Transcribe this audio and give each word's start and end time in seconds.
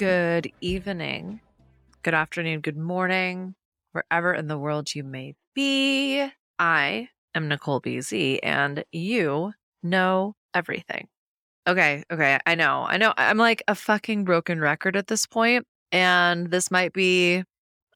Good 0.00 0.50
evening, 0.62 1.42
good 2.02 2.14
afternoon, 2.14 2.62
good 2.62 2.78
morning, 2.78 3.54
wherever 3.92 4.32
in 4.32 4.48
the 4.48 4.56
world 4.56 4.94
you 4.94 5.04
may 5.04 5.34
be. 5.54 6.26
I 6.58 7.10
am 7.34 7.48
Nicole 7.48 7.82
BZ, 7.82 8.38
and 8.42 8.82
you 8.92 9.52
know 9.82 10.36
everything. 10.54 11.08
Okay, 11.68 12.02
okay, 12.10 12.38
I 12.46 12.54
know, 12.54 12.86
I 12.88 12.96
know. 12.96 13.12
I'm 13.18 13.36
like 13.36 13.62
a 13.68 13.74
fucking 13.74 14.24
broken 14.24 14.58
record 14.58 14.96
at 14.96 15.08
this 15.08 15.26
point, 15.26 15.66
and 15.92 16.50
this 16.50 16.70
might 16.70 16.94
be. 16.94 17.44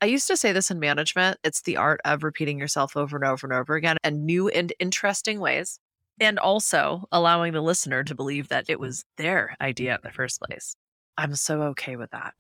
I 0.03 0.05
used 0.05 0.29
to 0.29 0.37
say 0.37 0.53
this 0.53 0.71
in 0.71 0.79
management 0.79 1.39
it's 1.43 1.63
the 1.63 1.79
art 1.79 2.03
of 2.05 2.23
repeating 2.23 2.59
yourself 2.59 2.99
over 2.99 3.17
and 3.17 3.25
over 3.25 3.47
and 3.47 3.55
over 3.55 3.77
again 3.77 3.97
in 4.05 4.27
new 4.27 4.49
and 4.49 4.75
interesting 4.79 5.41
ways, 5.41 5.81
and 6.21 6.39
also 6.39 7.05
allowing 7.11 7.55
the 7.55 7.63
listener 7.63 8.05
to 8.05 8.15
believe 8.15 8.49
that 8.49 8.67
it 8.69 8.79
was 8.79 9.07
their 9.17 9.57
idea 9.59 9.95
in 9.95 10.01
the 10.03 10.13
first 10.13 10.43
place. 10.43 10.77
I'm 11.17 11.35
so 11.35 11.63
okay 11.63 11.97
with 11.97 12.11
that. 12.11 12.35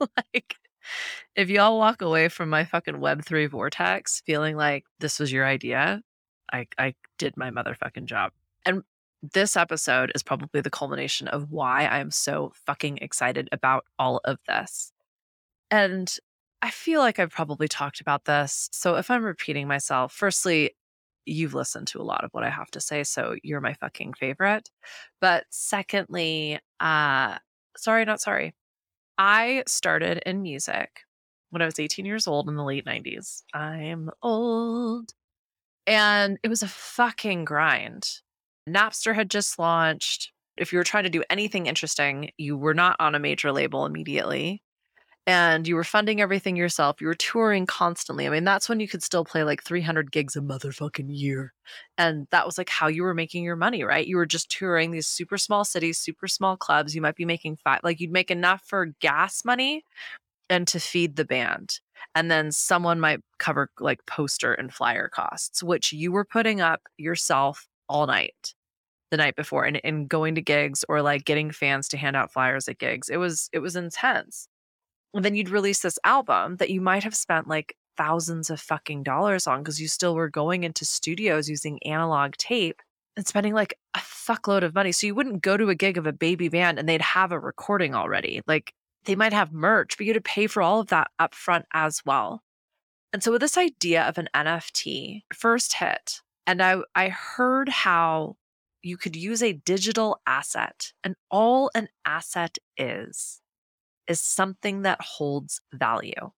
like, 0.00 0.56
if 1.36 1.50
y'all 1.50 1.78
walk 1.78 2.02
away 2.02 2.28
from 2.28 2.50
my 2.50 2.64
fucking 2.64 2.96
Web3 2.96 3.48
vortex 3.50 4.22
feeling 4.24 4.56
like 4.56 4.84
this 5.00 5.18
was 5.18 5.32
your 5.32 5.46
idea, 5.46 6.02
I, 6.52 6.66
I 6.78 6.94
did 7.18 7.36
my 7.36 7.50
motherfucking 7.50 8.04
job. 8.04 8.32
And 8.64 8.82
this 9.32 9.56
episode 9.56 10.12
is 10.14 10.22
probably 10.22 10.60
the 10.60 10.70
culmination 10.70 11.28
of 11.28 11.50
why 11.50 11.86
I'm 11.86 12.10
so 12.10 12.52
fucking 12.66 12.98
excited 12.98 13.48
about 13.52 13.84
all 13.98 14.20
of 14.24 14.38
this. 14.46 14.92
And 15.70 16.14
I 16.62 16.70
feel 16.70 17.00
like 17.00 17.18
I've 17.18 17.30
probably 17.30 17.68
talked 17.68 18.00
about 18.00 18.24
this. 18.24 18.68
So 18.72 18.96
if 18.96 19.10
I'm 19.10 19.24
repeating 19.24 19.68
myself, 19.68 20.12
firstly, 20.12 20.70
you've 21.26 21.54
listened 21.54 21.86
to 21.88 22.00
a 22.00 22.04
lot 22.04 22.24
of 22.24 22.30
what 22.32 22.44
I 22.44 22.50
have 22.50 22.70
to 22.72 22.80
say, 22.80 23.02
so 23.02 23.36
you're 23.42 23.60
my 23.60 23.74
fucking 23.74 24.14
favorite. 24.14 24.70
But 25.20 25.44
secondly, 25.50 26.58
uh 26.80 27.38
sorry, 27.76 28.04
not 28.04 28.20
sorry. 28.20 28.54
I 29.18 29.62
started 29.66 30.22
in 30.26 30.42
music 30.42 31.00
when 31.50 31.62
I 31.62 31.66
was 31.66 31.78
18 31.78 32.04
years 32.04 32.26
old 32.26 32.48
in 32.48 32.56
the 32.56 32.64
late 32.64 32.84
90s. 32.84 33.42
I'm 33.52 34.10
old. 34.22 35.12
And 35.86 36.38
it 36.42 36.48
was 36.48 36.62
a 36.62 36.68
fucking 36.68 37.44
grind. 37.44 38.08
Napster 38.68 39.14
had 39.14 39.30
just 39.30 39.58
launched. 39.58 40.32
If 40.56 40.72
you 40.72 40.78
were 40.78 40.84
trying 40.84 41.04
to 41.04 41.10
do 41.10 41.22
anything 41.28 41.66
interesting, 41.66 42.30
you 42.38 42.56
were 42.56 42.74
not 42.74 42.96
on 42.98 43.14
a 43.14 43.20
major 43.20 43.52
label 43.52 43.86
immediately 43.86 44.62
and 45.26 45.66
you 45.66 45.74
were 45.74 45.84
funding 45.84 46.20
everything 46.20 46.54
yourself. 46.54 47.00
You 47.00 47.06
were 47.06 47.14
touring 47.14 47.64
constantly. 47.64 48.26
I 48.26 48.30
mean, 48.30 48.44
that's 48.44 48.68
when 48.68 48.78
you 48.78 48.88
could 48.88 49.02
still 49.02 49.24
play 49.24 49.42
like 49.42 49.62
300 49.62 50.12
gigs 50.12 50.36
a 50.36 50.40
motherfucking 50.40 51.06
year. 51.08 51.54
And 51.96 52.26
that 52.30 52.44
was 52.44 52.58
like 52.58 52.68
how 52.68 52.88
you 52.88 53.02
were 53.02 53.14
making 53.14 53.42
your 53.42 53.56
money, 53.56 53.84
right? 53.84 54.06
You 54.06 54.16
were 54.16 54.26
just 54.26 54.50
touring 54.50 54.90
these 54.90 55.06
super 55.06 55.38
small 55.38 55.64
cities, 55.64 55.98
super 55.98 56.28
small 56.28 56.58
clubs. 56.58 56.94
You 56.94 57.00
might 57.00 57.16
be 57.16 57.24
making 57.24 57.56
five, 57.56 57.80
like 57.82 58.00
you'd 58.00 58.12
make 58.12 58.30
enough 58.30 58.62
for 58.66 58.86
gas 59.00 59.44
money 59.46 59.84
and 60.50 60.68
to 60.68 60.78
feed 60.78 61.16
the 61.16 61.24
band. 61.24 61.80
And 62.14 62.30
then 62.30 62.52
someone 62.52 63.00
might 63.00 63.20
cover 63.38 63.70
like 63.80 64.04
poster 64.04 64.52
and 64.52 64.74
flyer 64.74 65.08
costs, 65.08 65.62
which 65.62 65.90
you 65.92 66.12
were 66.12 66.26
putting 66.26 66.60
up 66.60 66.82
yourself 66.98 67.66
all 67.88 68.06
night 68.06 68.54
the 69.10 69.16
night 69.16 69.36
before 69.36 69.64
and, 69.64 69.80
and 69.84 70.08
going 70.08 70.34
to 70.34 70.42
gigs 70.42 70.84
or 70.88 71.00
like 71.00 71.24
getting 71.24 71.50
fans 71.50 71.88
to 71.88 71.96
hand 71.96 72.14
out 72.14 72.32
flyers 72.32 72.68
at 72.68 72.78
gigs. 72.78 73.08
It 73.08 73.16
was 73.16 73.48
it 73.54 73.60
was 73.60 73.74
intense 73.74 74.48
and 75.14 75.24
then 75.24 75.34
you'd 75.34 75.50
release 75.50 75.80
this 75.80 75.98
album 76.04 76.56
that 76.56 76.70
you 76.70 76.80
might 76.80 77.04
have 77.04 77.14
spent 77.14 77.48
like 77.48 77.76
thousands 77.96 78.50
of 78.50 78.60
fucking 78.60 79.02
dollars 79.02 79.46
on 79.46 79.60
because 79.60 79.80
you 79.80 79.88
still 79.88 80.14
were 80.14 80.28
going 80.28 80.64
into 80.64 80.84
studios 80.84 81.48
using 81.48 81.82
analog 81.84 82.32
tape 82.36 82.82
and 83.16 83.26
spending 83.26 83.54
like 83.54 83.78
a 83.94 84.00
fuckload 84.00 84.64
of 84.64 84.74
money. 84.74 84.90
So 84.90 85.06
you 85.06 85.14
wouldn't 85.14 85.42
go 85.42 85.56
to 85.56 85.68
a 85.68 85.74
gig 85.74 85.96
of 85.96 86.06
a 86.06 86.12
baby 86.12 86.48
band 86.48 86.78
and 86.78 86.88
they'd 86.88 87.00
have 87.00 87.30
a 87.30 87.38
recording 87.38 87.94
already. 87.94 88.42
Like 88.46 88.74
they 89.04 89.14
might 89.14 89.32
have 89.32 89.52
merch, 89.52 89.96
but 89.96 90.06
you 90.06 90.12
had 90.12 90.22
to 90.24 90.28
pay 90.28 90.46
for 90.46 90.62
all 90.62 90.80
of 90.80 90.88
that 90.88 91.10
upfront 91.20 91.64
as 91.72 92.02
well. 92.04 92.42
And 93.12 93.22
so 93.22 93.30
with 93.30 93.40
this 93.40 93.56
idea 93.56 94.02
of 94.02 94.18
an 94.18 94.28
NFT 94.34 95.22
first 95.32 95.74
hit, 95.74 96.20
and 96.46 96.60
I 96.60 96.78
I 96.96 97.10
heard 97.10 97.68
how 97.68 98.36
you 98.82 98.96
could 98.96 99.14
use 99.14 99.42
a 99.42 99.52
digital 99.52 100.20
asset, 100.26 100.92
and 101.04 101.14
all 101.30 101.70
an 101.76 101.88
asset 102.04 102.58
is 102.76 103.40
is 104.08 104.20
something 104.20 104.82
that 104.82 105.00
holds 105.00 105.60
value. 105.72 106.30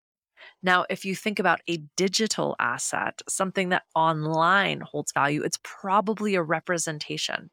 Now, 0.62 0.84
if 0.88 1.04
you 1.04 1.15
think 1.15 1.38
about 1.38 1.60
a 1.69 1.78
digital 1.97 2.56
asset, 2.59 3.22
something 3.28 3.71
that 3.71 3.84
online 3.94 4.81
holds 4.81 5.12
value, 5.12 5.43
it's 5.43 5.59
probably 5.62 6.34
a 6.34 6.43
representation. 6.43 7.50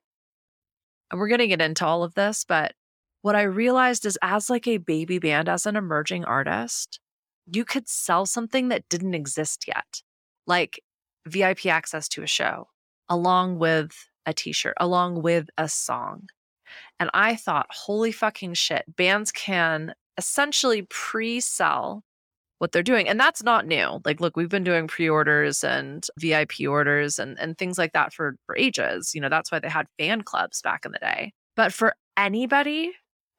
And 1.12 1.20
we're 1.20 1.28
going 1.28 1.40
to 1.40 1.48
get 1.48 1.62
into 1.62 1.86
all 1.86 2.04
of 2.04 2.16
this, 2.16 2.44
but 2.48 2.74
what 3.22 3.36
I 3.36 3.44
realized 3.44 4.06
is 4.06 4.18
as 4.22 4.50
like 4.50 4.68
a 4.68 4.78
baby 4.78 5.20
band, 5.20 5.48
as 5.48 5.66
an 5.66 5.76
emerging 5.76 6.26
artist, 6.26 7.00
you 7.46 7.66
could 7.66 7.88
sell 7.88 8.26
something 8.26 8.70
that 8.70 8.88
didn't 8.90 9.14
exist 9.14 9.66
yet, 9.68 10.02
like 10.46 10.82
VIP 11.26 11.68
access 11.68 12.08
to 12.10 12.24
a 12.24 12.28
show, 12.28 12.68
along 13.10 13.60
with 13.60 13.92
a 14.26 14.34
t 14.34 14.52
shirt, 14.52 14.76
along 14.80 15.22
with 15.22 15.50
a 15.58 15.70
song. 15.70 16.28
And 17.00 17.10
I 17.14 17.36
thought, 17.36 17.68
holy 17.70 18.12
fucking 18.12 18.56
shit, 18.56 18.84
bands 18.96 19.32
can 19.32 19.94
essentially 20.18 20.84
pre-sell 20.84 22.04
what 22.60 22.72
they're 22.72 22.84
doing 22.84 23.10
and 23.10 23.20
that's 23.20 23.44
not 23.44 23.68
new. 23.68 24.00
Like 24.06 24.22
look 24.22 24.38
we've 24.38 24.50
been 24.50 24.64
doing 24.64 24.88
pre-orders 24.88 25.64
and 25.64 26.06
vip 26.18 26.54
orders 26.68 27.20
and, 27.20 27.38
and 27.40 27.58
things 27.58 27.78
like 27.78 27.94
that 27.94 28.14
for, 28.14 28.36
for 28.46 28.56
ages 28.56 29.14
you 29.14 29.22
know 29.22 29.30
that's 29.30 29.52
why 29.52 29.60
they 29.60 29.70
had 29.70 29.88
fan 30.00 30.22
clubs 30.22 30.62
back 30.62 30.86
in 30.86 30.92
the 30.92 31.00
day. 31.00 31.34
But 31.56 31.74
for 31.74 31.96
anybody 32.18 32.94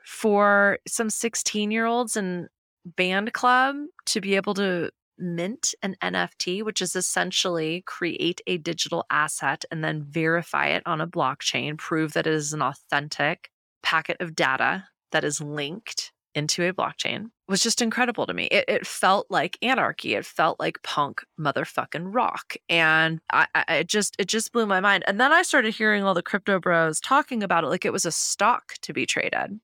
for 0.05 0.79
some 0.87 1.11
16 1.11 1.71
year 1.71 1.87
olds 1.87 2.17
and 2.17 2.49
band 2.85 3.33
club 3.33 3.77
to 4.07 4.21
be 4.21 4.37
able 4.37 4.55
to 4.55 4.91
mint 5.17 5.75
an 5.83 5.97
nft 6.03 6.63
which 6.65 6.83
is 6.83 6.97
essentially 6.97 7.83
create 7.87 8.41
a 8.47 8.59
digital 8.59 9.05
asset 9.11 9.65
and 9.71 9.83
then 9.83 10.03
verify 10.03 10.67
it 10.67 10.83
on 10.85 11.01
a 11.01 11.07
blockchain 11.07 11.79
prove 11.79 12.13
that 12.13 12.27
it 12.27 12.33
is 12.33 12.53
an 12.53 12.61
authentic 12.61 13.49
packet 13.83 14.17
of 14.21 14.35
data 14.35 14.85
that 15.13 15.25
is 15.25 15.41
linked 15.41 16.13
into 16.35 16.63
a 16.65 16.73
blockchain 16.73 17.31
was 17.49 17.63
just 17.63 17.83
incredible 17.83 18.27
to 18.27 18.35
me. 18.35 18.45
It, 18.47 18.65
it 18.69 18.87
felt 18.87 19.27
like 19.31 19.59
anarchy. 19.63 20.15
It 20.15 20.25
felt 20.25 20.59
like 20.59 20.83
punk 20.83 21.23
motherfucking 21.39 22.15
rock, 22.15 22.57
and 22.69 23.21
I, 23.33 23.47
I 23.55 23.65
it 23.77 23.89
just 23.89 24.17
it 24.19 24.27
just 24.27 24.53
blew 24.53 24.67
my 24.67 24.81
mind. 24.81 25.05
And 25.07 25.21
then 25.21 25.33
I 25.33 25.43
started 25.43 25.75
hearing 25.75 26.05
all 26.05 26.15
the 26.15 26.23
crypto 26.23 26.59
bros 26.59 27.01
talking 27.01 27.43
about 27.43 27.65
it 27.65 27.69
like 27.69 27.85
it 27.85 27.93
was 27.93 28.07
a 28.07 28.13
stock 28.13 28.75
to 28.83 28.93
be 28.93 29.07
traded. 29.07 29.61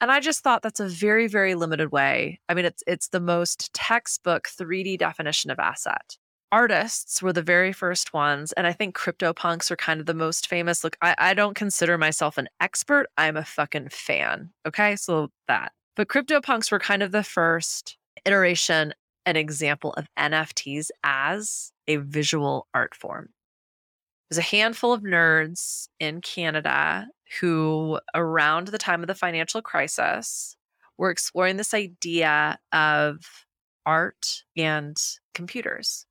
And 0.00 0.10
I 0.10 0.18
just 0.18 0.42
thought 0.42 0.62
that's 0.62 0.80
a 0.80 0.88
very 0.88 1.26
very 1.26 1.54
limited 1.54 1.92
way. 1.92 2.40
I 2.48 2.54
mean, 2.54 2.64
it's 2.64 2.82
it's 2.86 3.08
the 3.08 3.20
most 3.20 3.72
textbook 3.72 4.48
3D 4.48 4.98
definition 4.98 5.50
of 5.50 5.58
asset 5.58 6.16
artists 6.52 7.22
were 7.22 7.32
the 7.32 7.42
very 7.42 7.72
first 7.72 8.12
ones 8.12 8.52
and 8.52 8.66
i 8.66 8.72
think 8.74 8.94
crypto 8.94 9.32
punks 9.32 9.70
are 9.70 9.76
kind 9.76 10.00
of 10.00 10.06
the 10.06 10.12
most 10.12 10.46
famous 10.46 10.84
look 10.84 10.98
I, 11.00 11.14
I 11.18 11.34
don't 11.34 11.54
consider 11.54 11.96
myself 11.96 12.36
an 12.36 12.46
expert 12.60 13.06
i'm 13.16 13.38
a 13.38 13.44
fucking 13.44 13.88
fan 13.88 14.50
okay 14.68 14.94
so 14.96 15.30
that 15.48 15.72
but 15.96 16.08
CryptoPunks 16.08 16.70
were 16.70 16.78
kind 16.78 17.02
of 17.02 17.12
the 17.12 17.22
first 17.22 17.96
iteration, 18.24 18.94
an 19.26 19.36
example 19.36 19.92
of 19.94 20.06
NFTs 20.18 20.88
as 21.04 21.72
a 21.86 21.96
visual 21.96 22.66
art 22.74 22.94
form. 22.94 23.30
There's 24.30 24.38
a 24.38 24.42
handful 24.42 24.92
of 24.92 25.02
nerds 25.02 25.88
in 26.00 26.20
Canada 26.22 27.06
who, 27.40 28.00
around 28.14 28.68
the 28.68 28.78
time 28.78 29.02
of 29.02 29.06
the 29.06 29.14
financial 29.14 29.60
crisis, 29.60 30.56
were 30.96 31.10
exploring 31.10 31.56
this 31.56 31.74
idea 31.74 32.58
of 32.72 33.18
art 33.84 34.44
and 34.56 34.96
computers. 35.34 36.06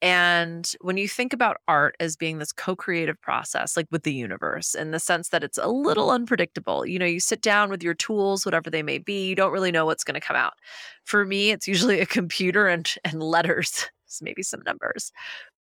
And 0.00 0.70
when 0.80 0.96
you 0.96 1.08
think 1.08 1.32
about 1.32 1.56
art 1.66 1.96
as 1.98 2.14
being 2.14 2.38
this 2.38 2.52
co 2.52 2.76
creative 2.76 3.20
process, 3.20 3.76
like 3.76 3.88
with 3.90 4.04
the 4.04 4.12
universe, 4.12 4.74
in 4.74 4.92
the 4.92 5.00
sense 5.00 5.30
that 5.30 5.42
it's 5.42 5.58
a 5.58 5.68
little 5.68 6.10
unpredictable, 6.10 6.86
you 6.86 6.98
know, 6.98 7.06
you 7.06 7.18
sit 7.18 7.42
down 7.42 7.68
with 7.68 7.82
your 7.82 7.94
tools, 7.94 8.44
whatever 8.44 8.70
they 8.70 8.82
may 8.82 8.98
be, 8.98 9.26
you 9.26 9.34
don't 9.34 9.52
really 9.52 9.72
know 9.72 9.86
what's 9.86 10.04
going 10.04 10.14
to 10.14 10.26
come 10.26 10.36
out. 10.36 10.54
For 11.04 11.24
me, 11.24 11.50
it's 11.50 11.66
usually 11.66 12.00
a 12.00 12.06
computer 12.06 12.68
and, 12.68 12.88
and 13.04 13.22
letters, 13.22 13.86
maybe 14.20 14.42
some 14.42 14.62
numbers. 14.64 15.10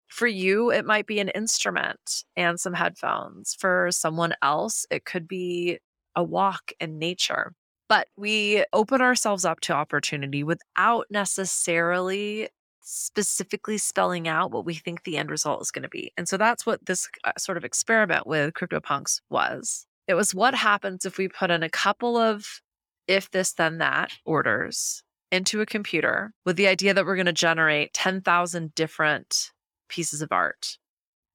For 0.09 0.27
you, 0.27 0.71
it 0.71 0.85
might 0.85 1.07
be 1.07 1.21
an 1.21 1.29
instrument 1.31 2.25
and 2.37 2.59
some 2.59 2.75
headphones. 2.75 3.57
For 3.59 3.89
someone 3.93 4.35
else, 4.43 4.85
it 4.91 5.05
could 5.05 5.29
be 5.29 5.79
a 6.17 6.25
walk 6.25 6.73
in 6.81 6.99
nature. 6.99 7.53
But 7.89 8.09
we 8.17 8.65
open 8.73 9.01
ourselves 9.01 9.45
up 9.45 9.61
to 9.61 9.75
opportunity 9.75 10.43
without 10.43 11.07
necessarily 11.11 12.49
specifically 12.85 13.79
spelling 13.79 14.29
out 14.29 14.53
what 14.53 14.65
we 14.65 14.75
think 14.75 15.03
the 15.03 15.17
end 15.17 15.31
result 15.31 15.63
is 15.63 15.71
going 15.71 15.83
to 15.83 15.89
be. 15.89 16.13
And 16.17 16.29
so 16.29 16.37
that's 16.37 16.67
what 16.67 16.85
this 16.85 17.09
uh, 17.25 17.33
sort 17.39 17.57
of 17.57 17.65
experiment 17.65 18.27
with 18.27 18.55
CryptoPunks 18.55 19.21
was. 19.31 19.87
It 20.07 20.15
was 20.15 20.35
what 20.35 20.55
happens 20.55 21.07
if 21.07 21.19
we 21.19 21.29
put 21.29 21.51
in 21.51 21.63
a 21.63 21.71
couple 21.71 22.17
of 22.17 22.61
if 23.07 23.31
this, 23.31 23.53
then 23.53 23.79
that 23.79 24.13
orders 24.25 25.03
into 25.31 25.61
a 25.61 25.67
computer 25.67 26.33
with 26.45 26.57
the 26.57 26.69
idea 26.69 26.95
that 26.95 27.05
we're 27.05 27.17
going 27.17 27.27
to 27.27 27.33
generate 27.33 27.93
10,000 27.93 28.75
different 28.75 29.51
pieces 29.89 30.23
of 30.23 30.31
art. 30.31 30.79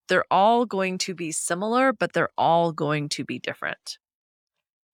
They're 0.08 0.26
all 0.32 0.66
going 0.66 0.98
to 1.00 1.14
be 1.14 1.32
similar, 1.32 1.94
but 1.94 2.14
they're 2.14 2.32
all 2.38 2.72
going 2.72 3.10
to 3.10 3.24
be 3.24 3.40
different. 3.40 3.98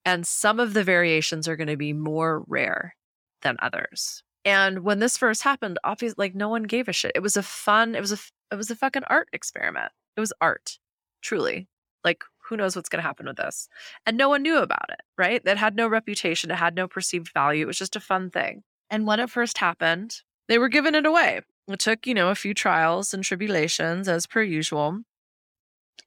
And 0.03 0.27
some 0.27 0.59
of 0.59 0.73
the 0.73 0.83
variations 0.83 1.47
are 1.47 1.55
going 1.55 1.67
to 1.67 1.77
be 1.77 1.93
more 1.93 2.43
rare 2.47 2.95
than 3.41 3.57
others. 3.61 4.23
And 4.45 4.83
when 4.83 4.99
this 4.99 5.17
first 5.17 5.41
happened, 5.41 5.79
obviously, 5.83 6.15
like 6.17 6.35
no 6.35 6.47
one 6.47 6.63
gave 6.63 6.87
a 6.87 6.93
shit. 6.93 7.11
It 7.15 7.23
was 7.23 7.35
a 7.35 7.43
fun, 7.43 7.95
it 7.95 8.01
was 8.01 8.11
a, 8.11 8.17
it 8.51 8.55
was 8.55 8.69
a 8.69 8.75
fucking 8.75 9.03
art 9.07 9.27
experiment. 9.33 9.91
It 10.15 10.19
was 10.19 10.31
art, 10.39 10.77
truly. 11.21 11.67
Like, 12.03 12.23
who 12.47 12.55
knows 12.55 12.75
what's 12.75 12.87
going 12.87 13.01
to 13.01 13.07
happen 13.07 13.25
with 13.25 13.37
this? 13.37 13.67
And 14.05 14.17
no 14.17 14.29
one 14.29 14.43
knew 14.43 14.59
about 14.59 14.89
it, 14.89 15.01
right? 15.17 15.41
It 15.43 15.57
had 15.57 15.75
no 15.75 15.87
reputation, 15.87 16.51
it 16.51 16.57
had 16.57 16.75
no 16.75 16.87
perceived 16.87 17.33
value. 17.33 17.63
It 17.63 17.67
was 17.67 17.79
just 17.79 17.95
a 17.95 17.99
fun 17.99 18.29
thing. 18.29 18.61
And 18.91 19.07
when 19.07 19.19
it 19.19 19.31
first 19.31 19.57
happened, 19.57 20.17
they 20.47 20.59
were 20.59 20.69
giving 20.69 20.93
it 20.93 21.07
away. 21.07 21.41
It 21.67 21.79
took, 21.79 22.05
you 22.05 22.13
know, 22.13 22.29
a 22.29 22.35
few 22.35 22.53
trials 22.53 23.15
and 23.15 23.23
tribulations 23.23 24.07
as 24.07 24.27
per 24.27 24.43
usual. 24.43 24.99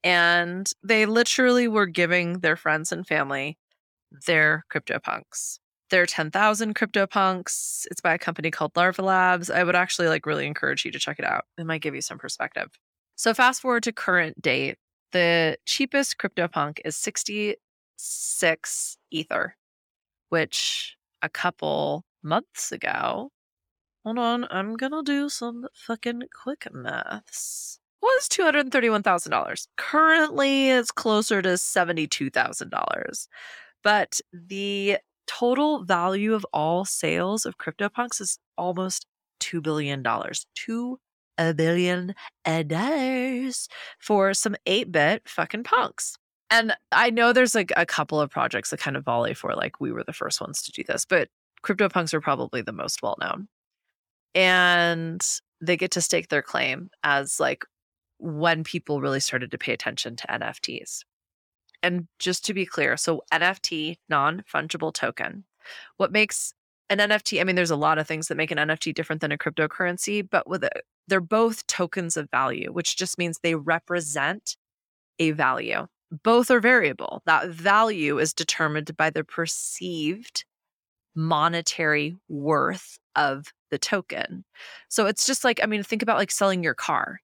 And 0.05 0.71
they 0.85 1.07
literally 1.07 1.67
were 1.67 1.87
giving 1.87 2.35
their 2.35 2.55
friends 2.55 2.93
and 2.93 3.05
family 3.05 3.59
their 4.27 4.65
CryptoPunks. 4.73 5.59
There 5.91 6.03
are 6.03 6.07
10,000 6.07 6.75
CryptoPunks. 6.75 7.87
It's 7.91 8.01
by 8.01 8.15
a 8.15 8.19
company 8.19 8.51
called 8.51 8.77
Larva 8.77 9.03
Labs. 9.03 9.51
I 9.51 9.65
would 9.65 9.75
actually 9.75 10.09
like 10.09 10.27
really 10.27 10.47
encourage 10.47 10.85
you 10.85 10.91
to 10.91 10.99
check 10.99 11.19
it 11.19 11.25
out. 11.25 11.45
It 11.57 11.65
might 11.65 11.81
give 11.81 11.95
you 11.95 12.03
some 12.03 12.19
perspective. 12.19 12.69
So 13.17 13.35
fast 13.35 13.63
forward 13.63 13.83
to 13.85 13.93
current 13.93 14.41
date, 14.41 14.77
the 15.13 15.57
cheapest 15.65 16.19
CryptoPunk 16.19 16.81
is 16.85 16.97
66 16.97 18.99
Ether, 19.11 19.57
which 20.29 20.97
a 21.23 21.29
couple 21.29 22.05
months 22.23 22.71
ago, 22.71 23.31
hold 24.05 24.19
on, 24.19 24.47
I'm 24.51 24.77
gonna 24.77 25.03
do 25.03 25.29
some 25.29 25.67
fucking 25.73 26.23
quick 26.43 26.69
maths. 26.73 27.81
Was 28.01 28.29
$231,000. 28.29 29.67
Currently, 29.77 30.71
it's 30.71 30.93
closer 30.93 31.43
to 31.43 31.57
$72,000. 31.57 33.29
But 33.83 34.21
the 34.33 34.99
total 35.29 35.85
value 35.85 36.35
of 36.35 36.45
all 36.53 36.85
sales 36.85 37.47
of 37.47 37.59
CryptoPunks 37.59 38.21
is 38.21 38.39
almost 38.57 39.07
$2 39.41 39.63
billion. 39.63 40.03
$2 40.03 40.97
a 41.39 41.55
billion 41.55 42.15
dollars 42.67 43.69
for 44.01 44.35
some 44.35 44.57
8 44.67 44.91
bit 44.91 45.23
fucking 45.29 45.63
punks. 45.63 46.17
And 46.51 46.73
I 46.91 47.11
know 47.11 47.33
there's 47.33 47.55
like 47.55 47.73
a 47.77 47.87
couple 47.87 48.21
of 48.21 48.31
projects 48.31 48.71
that 48.71 48.81
kind 48.81 48.97
of 48.97 49.05
volley 49.05 49.35
for 49.35 49.55
like 49.55 49.81
we 49.81 49.93
were 49.93 50.03
the 50.03 50.13
first 50.13 50.41
ones 50.41 50.63
to 50.63 50.73
do 50.73 50.83
this, 50.83 51.05
but 51.05 51.29
CryptoPunks 51.63 52.15
are 52.15 52.21
probably 52.21 52.63
the 52.63 52.73
most 52.73 53.03
well 53.03 53.17
known. 53.21 53.49
And 54.35 55.25
they 55.61 55.77
get 55.77 55.91
to 55.93 56.01
stake 56.01 56.29
their 56.29 56.43
claim 56.43 56.91
as 57.05 57.39
like 57.39 57.65
when 58.19 58.65
people 58.65 59.01
really 59.01 59.21
started 59.21 59.51
to 59.51 59.59
pay 59.59 59.73
attention 59.73 60.17
to 60.17 60.27
NFTs. 60.27 61.01
And 61.83 62.09
just 62.19 62.45
to 62.47 62.55
be 62.55 62.67
clear, 62.67 62.97
so 62.97 63.23
NFT, 63.33 63.97
non 64.09 64.43
fungible 64.53 64.93
token, 64.93 65.45
what 65.97 66.13
makes 66.13 66.53
an 66.91 66.99
NFT, 66.99 67.41
I 67.41 67.45
mean, 67.45 67.57
there's 67.57 67.71
a 67.71 67.77
lot 67.77 67.99
of 67.99 68.07
things 68.07 68.29
that 68.29 68.37
make 68.37 68.51
an 68.51 68.59
NFT 68.59 68.95
different 68.95 69.21
than 69.21 69.33
a 69.33 69.39
cryptocurrency, 69.39 70.27
but 70.29 70.49
with 70.49 70.65
it, 70.65 70.85
they're 71.07 71.21
both 71.21 71.67
tokens 71.67 72.17
of 72.17 72.31
value, 72.31 72.73
which 72.73 72.97
just 72.97 73.19
means 73.19 73.39
they 73.39 73.55
represent 73.55 74.57
a 75.19 75.33
value. 75.33 75.87
Both 76.23 76.51
are 76.51 76.61
variable. 76.61 77.23
That 77.27 77.49
value 77.49 78.19
is 78.19 78.33
determined 78.33 78.97
by 78.97 79.11
the 79.11 79.25
perceived 79.25 80.45
monetary 81.15 82.17
worth 82.29 82.99
of 83.17 83.53
the 83.71 83.79
token. 83.79 84.45
So 84.89 85.07
it's 85.07 85.27
just 85.27 85.45
like, 85.45 85.61
I 85.63 85.67
mean, 85.67 85.83
think 85.83 86.03
about 86.03 86.17
like 86.17 86.31
selling 86.31 86.63
your 86.63 86.75
car. 86.75 87.21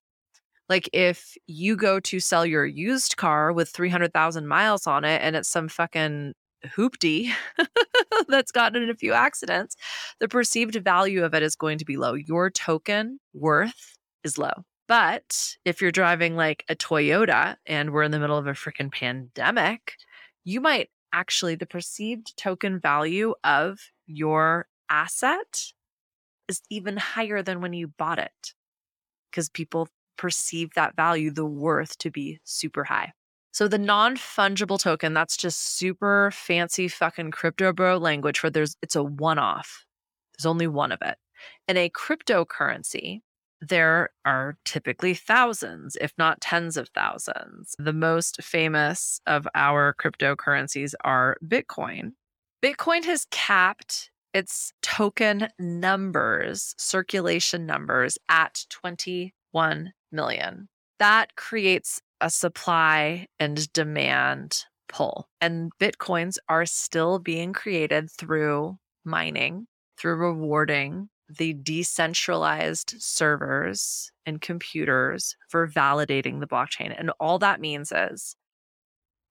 Like 0.68 0.88
if 0.92 1.36
you 1.46 1.76
go 1.76 2.00
to 2.00 2.20
sell 2.20 2.46
your 2.46 2.64
used 2.64 3.16
car 3.16 3.52
with 3.52 3.68
300,000 3.68 4.46
miles 4.46 4.86
on 4.86 5.04
it 5.04 5.20
and 5.22 5.36
it's 5.36 5.48
some 5.48 5.68
fucking 5.68 6.34
hoopty 6.66 7.30
that's 8.28 8.50
gotten 8.50 8.82
in 8.82 8.90
a 8.90 8.94
few 8.94 9.12
accidents, 9.12 9.76
the 10.20 10.28
perceived 10.28 10.76
value 10.76 11.24
of 11.24 11.34
it 11.34 11.42
is 11.42 11.54
going 11.54 11.78
to 11.78 11.84
be 11.84 11.96
low. 11.96 12.14
Your 12.14 12.50
token 12.50 13.18
worth 13.34 13.96
is 14.24 14.38
low. 14.38 14.64
But 14.86 15.56
if 15.64 15.80
you're 15.80 15.90
driving 15.90 16.36
like 16.36 16.64
a 16.68 16.74
Toyota 16.74 17.56
and 17.66 17.90
we're 17.90 18.02
in 18.02 18.10
the 18.10 18.18
middle 18.18 18.36
of 18.36 18.46
a 18.46 18.52
freaking 18.52 18.92
pandemic, 18.92 19.94
you 20.44 20.60
might 20.60 20.90
actually, 21.12 21.54
the 21.54 21.66
perceived 21.66 22.36
token 22.36 22.80
value 22.80 23.34
of 23.44 23.78
your 24.06 24.66
asset 24.90 25.72
is 26.48 26.60
even 26.70 26.96
higher 26.96 27.42
than 27.42 27.60
when 27.60 27.72
you 27.72 27.88
bought 27.88 28.18
it 28.18 28.54
because 29.30 29.48
people 29.48 29.88
perceive 30.16 30.74
that 30.74 30.96
value, 30.96 31.30
the 31.30 31.46
worth 31.46 31.98
to 31.98 32.10
be 32.10 32.40
super 32.44 32.84
high. 32.84 33.12
So 33.52 33.68
the 33.68 33.78
non-fungible 33.78 34.80
token, 34.80 35.14
that's 35.14 35.36
just 35.36 35.76
super 35.76 36.30
fancy 36.32 36.88
fucking 36.88 37.30
crypto 37.30 37.72
bro 37.72 37.98
language 37.98 38.42
where 38.42 38.50
there's 38.50 38.76
it's 38.82 38.96
a 38.96 39.04
one-off. 39.04 39.84
There's 40.36 40.46
only 40.46 40.66
one 40.66 40.90
of 40.90 41.00
it. 41.02 41.16
In 41.68 41.76
a 41.76 41.90
cryptocurrency, 41.90 43.20
there 43.60 44.10
are 44.24 44.58
typically 44.64 45.14
thousands, 45.14 45.96
if 46.00 46.12
not 46.18 46.40
tens 46.40 46.76
of 46.76 46.88
thousands. 46.88 47.76
The 47.78 47.92
most 47.92 48.42
famous 48.42 49.20
of 49.26 49.46
our 49.54 49.94
cryptocurrencies 49.94 50.94
are 51.04 51.36
Bitcoin. 51.46 52.12
Bitcoin 52.62 53.04
has 53.04 53.26
capped 53.30 54.10
its 54.32 54.72
token 54.82 55.48
numbers, 55.58 56.74
circulation 56.76 57.66
numbers 57.66 58.18
at 58.28 58.66
21 59.54 59.92
million. 60.10 60.68
That 60.98 61.36
creates 61.36 62.00
a 62.20 62.28
supply 62.28 63.26
and 63.38 63.72
demand 63.72 64.64
pull. 64.88 65.28
And 65.40 65.70
Bitcoins 65.80 66.38
are 66.48 66.66
still 66.66 67.18
being 67.18 67.52
created 67.52 68.10
through 68.10 68.78
mining, 69.04 69.66
through 69.98 70.16
rewarding 70.16 71.08
the 71.28 71.54
decentralized 71.54 72.94
servers 72.98 74.10
and 74.26 74.40
computers 74.40 75.36
for 75.48 75.68
validating 75.68 76.40
the 76.40 76.46
blockchain. 76.46 76.94
And 76.96 77.10
all 77.20 77.38
that 77.38 77.60
means 77.60 77.92
is 77.92 78.36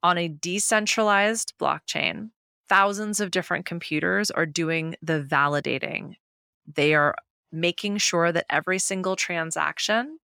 on 0.01 0.17
a 0.17 0.27
decentralized 0.27 1.53
blockchain, 1.61 2.29
thousands 2.67 3.19
of 3.19 3.31
different 3.31 3.65
computers 3.65 4.31
are 4.31 4.45
doing 4.45 4.95
the 5.01 5.21
validating. 5.21 6.15
They 6.65 6.93
are 6.93 7.15
making 7.53 7.97
sure 7.97 8.31
that 8.31 8.45
every 8.49 8.79
single 8.79 9.15
transaction 9.15 10.17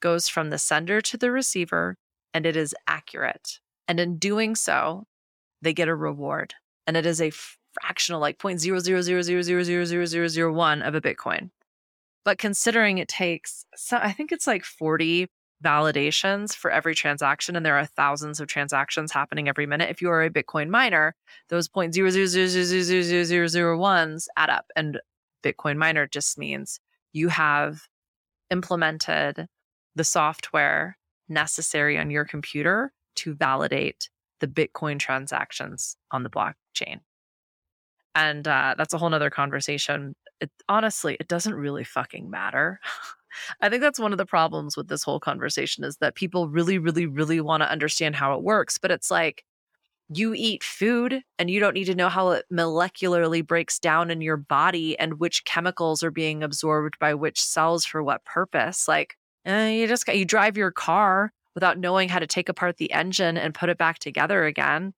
goes 0.00 0.28
from 0.28 0.48
the 0.50 0.58
sender 0.58 1.00
to 1.02 1.16
the 1.16 1.30
receiver 1.30 1.96
and 2.34 2.46
it 2.46 2.56
is 2.56 2.74
accurate. 2.88 3.60
And 3.86 4.00
in 4.00 4.16
doing 4.16 4.56
so, 4.56 5.04
they 5.60 5.74
get 5.74 5.88
a 5.88 5.94
reward. 5.94 6.54
And 6.86 6.96
it 6.96 7.04
is 7.06 7.20
a 7.20 7.30
fractional, 7.80 8.20
like 8.20 8.38
0.000000001 8.38 10.88
of 10.88 10.94
a 10.94 11.00
Bitcoin. 11.00 11.50
But 12.24 12.38
considering 12.38 12.98
it 12.98 13.08
takes, 13.08 13.64
so 13.76 13.96
I 13.98 14.12
think 14.12 14.30
it's 14.32 14.46
like 14.46 14.64
40 14.64 15.28
validations 15.62 16.54
for 16.54 16.70
every 16.70 16.94
transaction, 16.94 17.56
and 17.56 17.64
there 17.64 17.78
are 17.78 17.86
thousands 17.86 18.40
of 18.40 18.48
transactions 18.48 19.12
happening 19.12 19.48
every 19.48 19.66
minute. 19.66 19.88
If 19.90 20.02
you 20.02 20.10
are 20.10 20.22
a 20.22 20.30
Bitcoin 20.30 20.68
miner, 20.68 21.14
those 21.48 21.68
0.000000001s 21.68 24.26
add 24.36 24.50
up. 24.50 24.66
And 24.74 25.00
Bitcoin 25.42 25.76
miner 25.76 26.06
just 26.06 26.38
means 26.38 26.80
you 27.12 27.28
have 27.28 27.82
implemented 28.50 29.46
the 29.94 30.04
software 30.04 30.96
necessary 31.28 31.98
on 31.98 32.10
your 32.10 32.24
computer 32.24 32.92
to 33.16 33.34
validate 33.34 34.08
the 34.40 34.46
Bitcoin 34.46 34.98
transactions 34.98 35.96
on 36.10 36.22
the 36.22 36.30
blockchain. 36.30 37.00
And 38.14 38.46
uh, 38.46 38.74
that's 38.76 38.92
a 38.92 38.98
whole 38.98 39.08
nother 39.10 39.30
conversation. 39.30 40.14
It, 40.40 40.50
honestly, 40.68 41.16
it 41.18 41.28
doesn't 41.28 41.54
really 41.54 41.84
fucking 41.84 42.30
matter. 42.30 42.80
I 43.60 43.70
think 43.70 43.80
that's 43.80 44.00
one 44.00 44.12
of 44.12 44.18
the 44.18 44.26
problems 44.26 44.76
with 44.76 44.88
this 44.88 45.02
whole 45.02 45.20
conversation 45.20 45.84
is 45.84 45.96
that 45.98 46.14
people 46.14 46.48
really, 46.48 46.78
really, 46.78 47.06
really 47.06 47.40
want 47.40 47.62
to 47.62 47.70
understand 47.70 48.16
how 48.16 48.36
it 48.36 48.42
works. 48.42 48.76
But 48.76 48.90
it's 48.90 49.10
like 49.10 49.44
you 50.08 50.34
eat 50.34 50.62
food 50.62 51.22
and 51.38 51.50
you 51.50 51.60
don't 51.60 51.74
need 51.74 51.84
to 51.84 51.94
know 51.94 52.08
how 52.08 52.30
it 52.30 52.44
molecularly 52.52 53.46
breaks 53.46 53.78
down 53.78 54.10
in 54.10 54.20
your 54.20 54.36
body 54.36 54.98
and 54.98 55.18
which 55.20 55.44
chemicals 55.44 56.02
are 56.02 56.10
being 56.10 56.42
absorbed 56.42 56.98
by 56.98 57.14
which 57.14 57.42
cells 57.42 57.84
for 57.84 58.02
what 58.02 58.24
purpose. 58.24 58.88
Like, 58.88 59.16
uh, 59.46 59.70
you 59.72 59.86
just 59.86 60.06
got, 60.06 60.18
you 60.18 60.24
drive 60.24 60.56
your 60.56 60.70
car 60.70 61.32
without 61.54 61.78
knowing 61.78 62.08
how 62.08 62.18
to 62.18 62.26
take 62.26 62.48
apart 62.48 62.76
the 62.76 62.92
engine 62.92 63.36
and 63.36 63.54
put 63.54 63.68
it 63.68 63.78
back 63.78 63.98
together 63.98 64.44
again. 64.44 64.92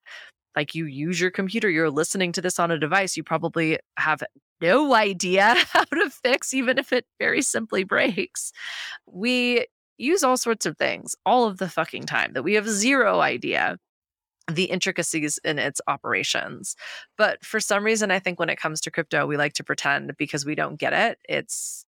Like 0.56 0.74
you 0.74 0.86
use 0.86 1.20
your 1.20 1.30
computer, 1.30 1.68
you're 1.68 1.90
listening 1.90 2.32
to 2.32 2.40
this 2.40 2.58
on 2.58 2.70
a 2.70 2.78
device, 2.78 3.16
you 3.16 3.24
probably 3.24 3.78
have 3.96 4.22
no 4.60 4.94
idea 4.94 5.54
how 5.72 5.84
to 5.84 6.10
fix, 6.10 6.54
even 6.54 6.78
if 6.78 6.92
it 6.92 7.06
very 7.18 7.42
simply 7.42 7.84
breaks. 7.84 8.52
We 9.06 9.66
use 9.98 10.24
all 10.24 10.36
sorts 10.36 10.66
of 10.66 10.76
things 10.76 11.14
all 11.24 11.46
of 11.46 11.58
the 11.58 11.68
fucking 11.68 12.04
time 12.04 12.32
that 12.32 12.42
we 12.42 12.54
have 12.54 12.68
zero 12.68 13.20
idea 13.20 13.76
the 14.50 14.64
intricacies 14.64 15.38
in 15.44 15.58
its 15.58 15.80
operations. 15.86 16.76
But 17.16 17.44
for 17.44 17.60
some 17.60 17.84
reason, 17.84 18.10
I 18.10 18.18
think 18.18 18.38
when 18.38 18.50
it 18.50 18.58
comes 18.58 18.80
to 18.82 18.90
crypto, 18.90 19.26
we 19.26 19.36
like 19.36 19.54
to 19.54 19.64
pretend 19.64 20.16
because 20.16 20.44
we 20.44 20.54
don't 20.54 20.78
get 20.78 20.92
it, 20.92 21.18
it's 21.28 21.84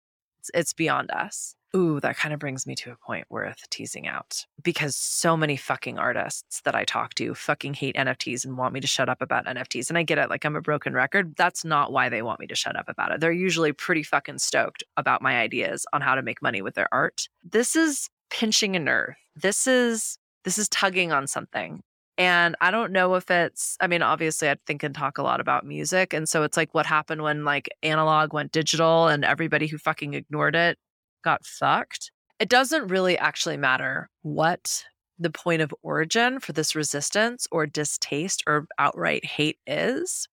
it's 0.53 0.73
beyond 0.73 1.09
us. 1.11 1.55
Ooh, 1.75 1.99
that 2.01 2.17
kind 2.17 2.35
of 2.35 2.39
brings 2.39 2.67
me 2.67 2.75
to 2.75 2.91
a 2.91 2.95
point 2.95 3.25
worth 3.31 3.67
teasing 3.71 4.07
out 4.07 4.45
because 4.61 4.95
so 4.95 5.35
many 5.35 5.55
fucking 5.55 5.97
artists 5.97 6.61
that 6.65 6.75
I 6.75 6.83
talk 6.83 7.15
to 7.15 7.33
fucking 7.33 7.73
hate 7.73 7.95
NFTs 7.95 8.45
and 8.45 8.57
want 8.57 8.75
me 8.75 8.79
to 8.79 8.85
shut 8.85 9.09
up 9.09 9.23
about 9.23 9.47
NFTs. 9.47 9.89
And 9.89 9.97
I 9.97 10.03
get 10.03 10.19
it, 10.19 10.29
like 10.29 10.45
I'm 10.45 10.55
a 10.55 10.61
broken 10.61 10.93
record. 10.93 11.35
That's 11.35 11.65
not 11.65 11.91
why 11.91 12.09
they 12.09 12.21
want 12.21 12.39
me 12.39 12.45
to 12.47 12.55
shut 12.55 12.75
up 12.75 12.89
about 12.89 13.11
it. 13.11 13.21
They're 13.21 13.31
usually 13.31 13.71
pretty 13.71 14.03
fucking 14.03 14.37
stoked 14.37 14.83
about 14.97 15.23
my 15.23 15.39
ideas 15.39 15.87
on 15.93 16.01
how 16.01 16.13
to 16.13 16.21
make 16.21 16.43
money 16.43 16.61
with 16.61 16.75
their 16.75 16.93
art. 16.93 17.27
This 17.43 17.75
is 17.75 18.07
pinching 18.29 18.75
a 18.75 18.79
nerve. 18.79 19.15
This 19.35 19.65
is 19.65 20.19
this 20.43 20.59
is 20.59 20.69
tugging 20.69 21.11
on 21.11 21.25
something. 21.25 21.81
And 22.17 22.55
I 22.61 22.69
don't 22.69 22.91
know 22.91 23.15
if 23.15 23.31
it's, 23.31 23.75
I 23.81 23.87
mean, 23.87 24.03
obviously, 24.03 24.49
I 24.49 24.55
think 24.67 24.83
and 24.83 24.93
talk 24.93 25.17
a 25.17 25.23
lot 25.23 25.39
about 25.39 25.65
music. 25.65 26.13
And 26.13 26.29
so 26.29 26.43
it's 26.43 26.57
like 26.57 26.73
what 26.73 26.85
happened 26.85 27.23
when 27.23 27.43
like 27.43 27.69
analog 27.81 28.33
went 28.33 28.51
digital 28.51 29.07
and 29.07 29.25
everybody 29.25 29.67
who 29.67 29.77
fucking 29.77 30.13
ignored 30.13 30.55
it 30.55 30.77
got 31.23 31.45
fucked. 31.45 32.11
It 32.39 32.49
doesn't 32.49 32.87
really 32.87 33.17
actually 33.17 33.57
matter 33.57 34.09
what 34.21 34.83
the 35.17 35.31
point 35.31 35.61
of 35.61 35.73
origin 35.81 36.39
for 36.39 36.53
this 36.53 36.75
resistance 36.75 37.47
or 37.51 37.65
distaste 37.65 38.43
or 38.45 38.67
outright 38.77 39.25
hate 39.25 39.57
is. 39.65 40.27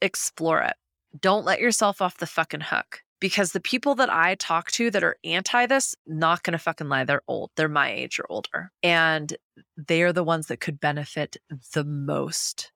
Explore 0.00 0.62
it. 0.62 0.76
Don't 1.20 1.44
let 1.44 1.60
yourself 1.60 2.00
off 2.00 2.18
the 2.18 2.26
fucking 2.26 2.60
hook 2.60 3.03
because 3.24 3.52
the 3.52 3.60
people 3.60 3.94
that 3.94 4.10
I 4.12 4.34
talk 4.34 4.70
to 4.72 4.90
that 4.90 5.02
are 5.02 5.16
anti 5.24 5.64
this, 5.64 5.96
not 6.06 6.42
gonna 6.42 6.58
fucking 6.58 6.90
lie, 6.90 7.04
they're 7.04 7.22
old. 7.26 7.52
They're 7.56 7.70
my 7.70 7.90
age 7.90 8.18
or 8.18 8.26
older. 8.28 8.70
And 8.82 9.34
they 9.78 10.02
are 10.02 10.12
the 10.12 10.22
ones 10.22 10.48
that 10.48 10.60
could 10.60 10.78
benefit 10.78 11.38
the 11.72 11.84
most 11.84 12.70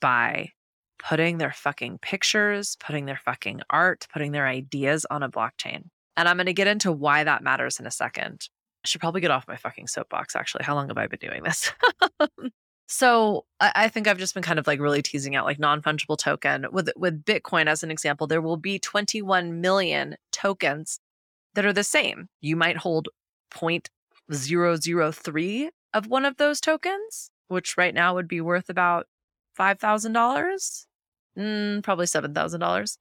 by 0.00 0.48
putting 0.98 1.38
their 1.38 1.52
fucking 1.52 1.98
pictures, 2.02 2.76
putting 2.80 3.06
their 3.06 3.20
fucking 3.24 3.60
art, 3.70 4.08
putting 4.12 4.32
their 4.32 4.48
ideas 4.48 5.06
on 5.08 5.22
a 5.22 5.30
blockchain. 5.30 5.84
And 6.16 6.28
I'm 6.28 6.36
going 6.36 6.46
to 6.46 6.52
get 6.52 6.66
into 6.66 6.90
why 6.90 7.22
that 7.22 7.44
matters 7.44 7.78
in 7.78 7.86
a 7.86 7.90
second. 7.92 8.48
I 8.84 8.88
should 8.88 9.00
probably 9.00 9.20
get 9.20 9.30
off 9.30 9.46
my 9.46 9.56
fucking 9.56 9.86
soapbox, 9.86 10.34
actually. 10.34 10.64
How 10.64 10.74
long 10.74 10.88
have 10.88 10.98
I 10.98 11.06
been 11.06 11.20
doing 11.20 11.44
this? 11.44 11.70
so 12.86 13.44
I, 13.60 13.88
think 13.88 14.06
I've 14.06 14.18
just 14.18 14.34
been 14.34 14.42
kind 14.42 14.58
of 14.58 14.66
like 14.66 14.80
really 14.80 15.02
teasing 15.02 15.34
out 15.34 15.46
like 15.46 15.58
non-fungible 15.58 16.18
token. 16.18 16.66
With 16.72 16.90
with 16.96 17.24
Bitcoin 17.24 17.66
as 17.66 17.82
an 17.82 17.90
example, 17.90 18.26
there 18.26 18.42
will 18.42 18.56
be 18.56 18.78
21 18.78 19.60
million 19.60 20.16
tokens 20.30 21.00
that 21.54 21.64
are 21.64 21.72
the 21.72 21.84
same. 21.84 22.28
You 22.40 22.56
might 22.56 22.78
hold 22.78 23.08
0.003 23.50 25.68
of 25.94 26.06
one 26.06 26.24
of 26.24 26.36
those 26.36 26.60
tokens, 26.60 27.30
which 27.48 27.76
right 27.76 27.94
now 27.94 28.14
would 28.14 28.28
be 28.28 28.40
worth 28.40 28.68
about 28.68 29.06
$5,000 29.58 30.86
mm, 31.38 31.82
probably 31.82 32.06
$7,000. 32.06 32.98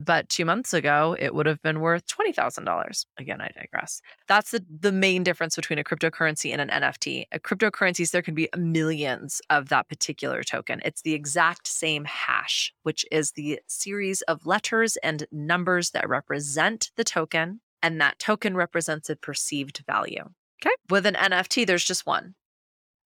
But 0.00 0.28
two 0.28 0.44
months 0.44 0.74
ago, 0.74 1.16
it 1.18 1.34
would 1.34 1.46
have 1.46 1.62
been 1.62 1.80
worth 1.80 2.06
$20,000. 2.06 3.06
Again, 3.18 3.40
I 3.40 3.50
digress. 3.54 4.00
That's 4.26 4.50
the, 4.50 4.64
the 4.80 4.90
main 4.90 5.22
difference 5.22 5.54
between 5.54 5.78
a 5.78 5.84
cryptocurrency 5.84 6.52
and 6.52 6.60
an 6.60 6.82
NFT. 6.82 7.26
A 7.32 7.38
cryptocurrencies, 7.38 8.10
there 8.10 8.22
can 8.22 8.34
be 8.34 8.48
millions 8.56 9.40
of 9.50 9.68
that 9.68 9.88
particular 9.88 10.42
token. 10.42 10.80
It's 10.84 11.02
the 11.02 11.14
exact 11.14 11.68
same 11.68 12.04
hash, 12.04 12.72
which 12.82 13.06
is 13.12 13.32
the 13.32 13.60
series 13.68 14.22
of 14.22 14.46
letters 14.46 14.96
and 14.98 15.26
numbers 15.30 15.90
that 15.90 16.08
represent 16.08 16.90
the 16.96 17.04
token. 17.04 17.60
And 17.82 18.00
that 18.00 18.18
token 18.18 18.56
represents 18.56 19.10
a 19.10 19.16
perceived 19.16 19.84
value. 19.86 20.24
Okay. 20.62 20.74
With 20.88 21.06
an 21.06 21.14
NFT, 21.14 21.66
there's 21.66 21.84
just 21.84 22.06
one. 22.06 22.34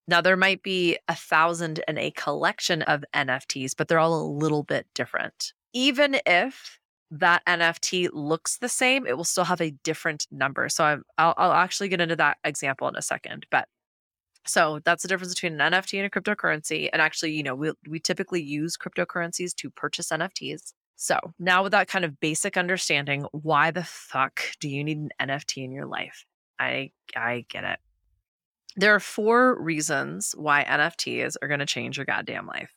Now, 0.09 0.23
there 0.23 0.37
might 0.37 0.63
be 0.63 0.97
a 1.07 1.15
thousand 1.15 1.81
and 1.87 1.99
a 1.99 2.11
collection 2.13 2.81
of 2.83 3.05
NFTs, 3.15 3.75
but 3.77 3.89
they're 3.89 3.99
all 3.99 4.21
a 4.21 4.27
little 4.27 4.63
bit 4.63 4.87
different. 4.95 5.53
Even 5.75 6.19
if 6.27 6.81
that 7.11 7.45
NFT 7.47 8.09
looks 8.13 8.57
the 8.57 8.71
same, 8.71 9.07
it 9.07 9.17
will 9.17 9.25
still 9.25 9.45
have 9.45 9.61
a 9.61 9.71
different 9.85 10.27
number. 10.31 10.69
So 10.71 10.85
i 10.85 10.95
will 10.95 11.35
I'll 11.37 11.53
actually 11.53 11.89
get 11.89 12.01
into 12.01 12.17
that 12.17 12.39
example 12.43 12.89
in 12.89 12.97
a 12.97 13.03
second. 13.03 13.47
But 13.51 13.69
so 14.47 14.81
that's 14.85 15.03
the 15.03 15.09
difference 15.09 15.35
between 15.35 15.61
an 15.61 15.73
NFT 15.73 15.99
and 15.99 16.07
a 16.07 16.11
cryptocurrency. 16.11 16.89
And 16.91 17.03
actually, 17.03 17.33
you 17.33 17.43
know, 17.43 17.55
we, 17.55 17.73
we 17.87 18.01
typically 18.01 18.43
use 18.43 18.79
cryptocurrencies 18.79 19.55
to 19.57 19.71
purchase 19.71 20.09
NFTs. 20.09 20.73
So 20.97 21.19
now 21.39 21.63
with 21.63 21.73
that 21.73 21.89
kind 21.89 22.05
of 22.05 22.19
basic 22.19 22.57
understanding, 22.57 23.27
why 23.33 23.71
the 23.71 23.85
fuck 23.85 24.41
do 24.59 24.69
you 24.69 24.83
need 24.83 24.99
an 24.99 25.11
NFT 25.21 25.65
in 25.65 25.71
your 25.71 25.87
life? 25.87 26.25
I 26.59 26.91
I 27.15 27.45
get 27.49 27.65
it. 27.65 27.79
There 28.79 28.95
are 28.95 29.01
four 29.01 29.61
reasons 29.61 30.37
why 30.39 30.63
NFTs 30.63 31.35
are 31.43 31.49
going 31.49 31.59
to 31.59 31.67
change 31.67 31.97
your 31.97 32.07
goddamn 32.07 32.47
life. 32.47 32.71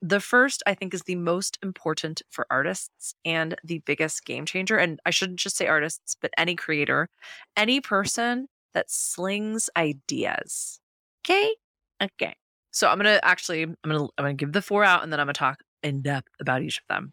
The 0.00 0.20
first, 0.20 0.62
I 0.64 0.74
think, 0.74 0.94
is 0.94 1.02
the 1.02 1.16
most 1.16 1.58
important 1.60 2.22
for 2.30 2.46
artists 2.50 3.16
and 3.24 3.56
the 3.64 3.80
biggest 3.80 4.24
game 4.24 4.46
changer. 4.46 4.76
And 4.76 5.00
I 5.04 5.10
shouldn't 5.10 5.40
just 5.40 5.56
say 5.56 5.66
artists, 5.66 6.14
but 6.22 6.30
any 6.38 6.54
creator, 6.54 7.08
any 7.56 7.80
person 7.80 8.46
that 8.74 8.92
slings 8.92 9.68
ideas. 9.76 10.78
Okay. 11.26 11.56
Okay. 12.00 12.36
So 12.70 12.88
I'm 12.88 12.98
gonna 12.98 13.18
actually 13.24 13.62
I'm 13.64 13.76
gonna 13.84 14.04
I'm 14.04 14.08
gonna 14.18 14.34
give 14.34 14.52
the 14.52 14.62
four 14.62 14.84
out 14.84 15.02
and 15.02 15.12
then 15.12 15.18
I'm 15.18 15.26
gonna 15.26 15.32
talk 15.32 15.64
in 15.82 16.00
depth 16.00 16.28
about 16.40 16.62
each 16.62 16.78
of 16.78 16.84
them. 16.88 17.12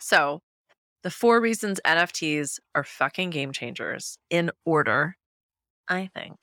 So 0.00 0.40
the 1.04 1.10
four 1.10 1.40
reasons 1.40 1.80
NFTs 1.86 2.58
are 2.74 2.82
fucking 2.82 3.30
game 3.30 3.52
changers 3.52 4.18
in 4.30 4.50
order, 4.64 5.16
I 5.88 6.10
think 6.12 6.36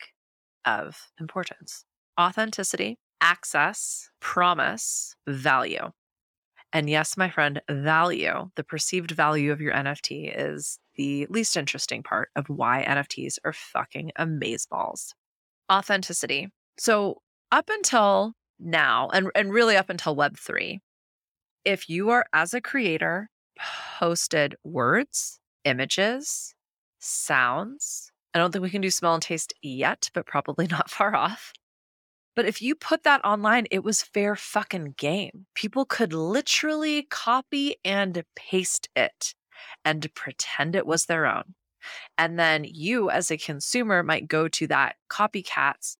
of 0.68 1.10
importance 1.20 1.86
authenticity, 2.20 2.98
access, 3.22 4.10
promise, 4.20 5.16
value. 5.28 5.92
And 6.74 6.90
yes, 6.90 7.16
my 7.16 7.30
friend, 7.30 7.62
value, 7.70 8.50
the 8.56 8.64
perceived 8.64 9.12
value 9.12 9.52
of 9.52 9.62
your 9.62 9.74
NFT 9.74 10.34
is 10.36 10.80
the 10.96 11.26
least 11.30 11.56
interesting 11.56 12.04
part 12.04 12.30
of 12.36 12.50
why 12.50 12.84
NFTs 12.88 13.38
are 13.46 13.54
fucking 13.54 14.12
amazeballs. 14.20 15.14
Authenticity. 15.72 16.50
So, 16.78 17.22
up 17.52 17.70
until 17.70 18.34
now, 18.60 19.10
and, 19.14 19.30
and 19.36 19.54
really 19.54 19.78
up 19.78 19.90
until 19.90 20.16
Web3, 20.16 20.80
if 21.64 21.88
you 21.88 22.10
are, 22.10 22.26
as 22.34 22.54
a 22.54 22.62
creator, 22.62 23.30
posted 24.00 24.56
words, 24.64 25.40
images, 25.64 26.54
sounds, 27.00 28.12
I 28.34 28.40
don't 28.40 28.52
think 28.52 28.64
we 28.64 28.70
can 28.70 28.82
do 28.82 28.92
smell 28.92 29.14
and 29.14 29.24
taste 29.24 29.54
yet, 29.62 30.10
but 30.14 30.26
probably 30.26 30.68
not 30.72 30.90
far 30.90 31.16
off. 31.16 31.54
But 32.36 32.46
if 32.46 32.62
you 32.62 32.76
put 32.76 33.04
that 33.04 33.26
online, 33.26 33.66
it 33.72 33.84
was 33.84 34.04
fair 34.04 34.36
fucking 34.36 34.94
game. 34.98 35.48
People 35.56 35.86
could 35.86 36.14
literally 36.14 37.04
copy 37.10 37.78
and 37.84 38.24
paste 38.36 38.90
it 38.96 39.34
and 39.84 40.14
pretend 40.14 40.76
it 40.76 40.86
was 40.86 41.06
their 41.06 41.26
own. 41.26 41.56
And 42.18 42.38
then 42.38 42.64
you, 42.64 43.10
as 43.10 43.32
a 43.32 43.38
consumer, 43.38 44.04
might 44.04 44.28
go 44.28 44.48
to 44.50 44.68
that 44.68 44.98
copycat's 45.10 45.98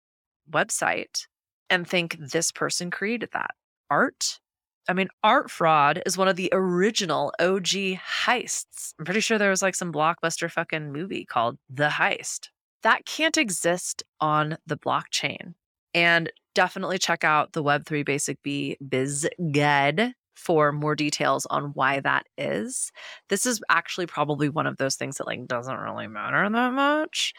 website 0.52 1.26
and 1.70 1.88
think 1.88 2.18
this 2.20 2.52
person 2.52 2.92
created 2.92 3.30
that 3.34 3.52
art. 3.90 4.40
I 4.88 4.94
mean, 4.94 5.10
art 5.24 5.52
fraud 5.52 6.02
is 6.06 6.18
one 6.18 6.28
of 6.28 6.38
the 6.38 6.50
original 6.54 7.34
OG 7.40 7.98
heists. 8.24 8.94
I'm 8.98 9.06
pretty 9.06 9.20
sure 9.20 9.38
there 9.38 9.50
was 9.50 9.62
like 9.62 9.76
some 9.76 9.92
blockbuster 9.92 10.50
fucking 10.50 10.92
movie 10.92 11.26
called 11.26 11.58
The 11.70 11.90
Heist. 11.90 12.50
That 12.84 13.06
can't 13.06 13.38
exist 13.38 14.04
on 14.22 14.58
the 14.66 14.78
blockchain. 14.78 15.56
And 15.94 16.32
definitely 16.56 17.00
check 17.00 17.24
out 17.24 17.54
the 17.54 17.64
Web3 17.64 18.06
Basic 18.06 18.42
B 18.44 18.78
Biz 18.88 19.30
Guide 19.52 20.14
for 20.36 20.72
more 20.72 20.96
details 20.96 21.46
on 21.48 21.72
why 21.74 22.00
that 22.00 22.26
is. 22.38 22.92
This 23.30 23.46
is 23.46 23.60
actually 23.70 24.06
probably 24.06 24.50
one 24.50 24.68
of 24.68 24.78
those 24.78 24.96
things 24.96 25.18
that 25.18 25.28
like 25.28 25.48
doesn't 25.48 25.80
really 25.80 26.08
matter 26.08 26.50
that 26.50 26.74
much. 26.74 27.34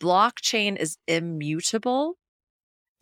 Blockchain 0.00 0.76
is 0.76 0.96
immutable 1.06 2.16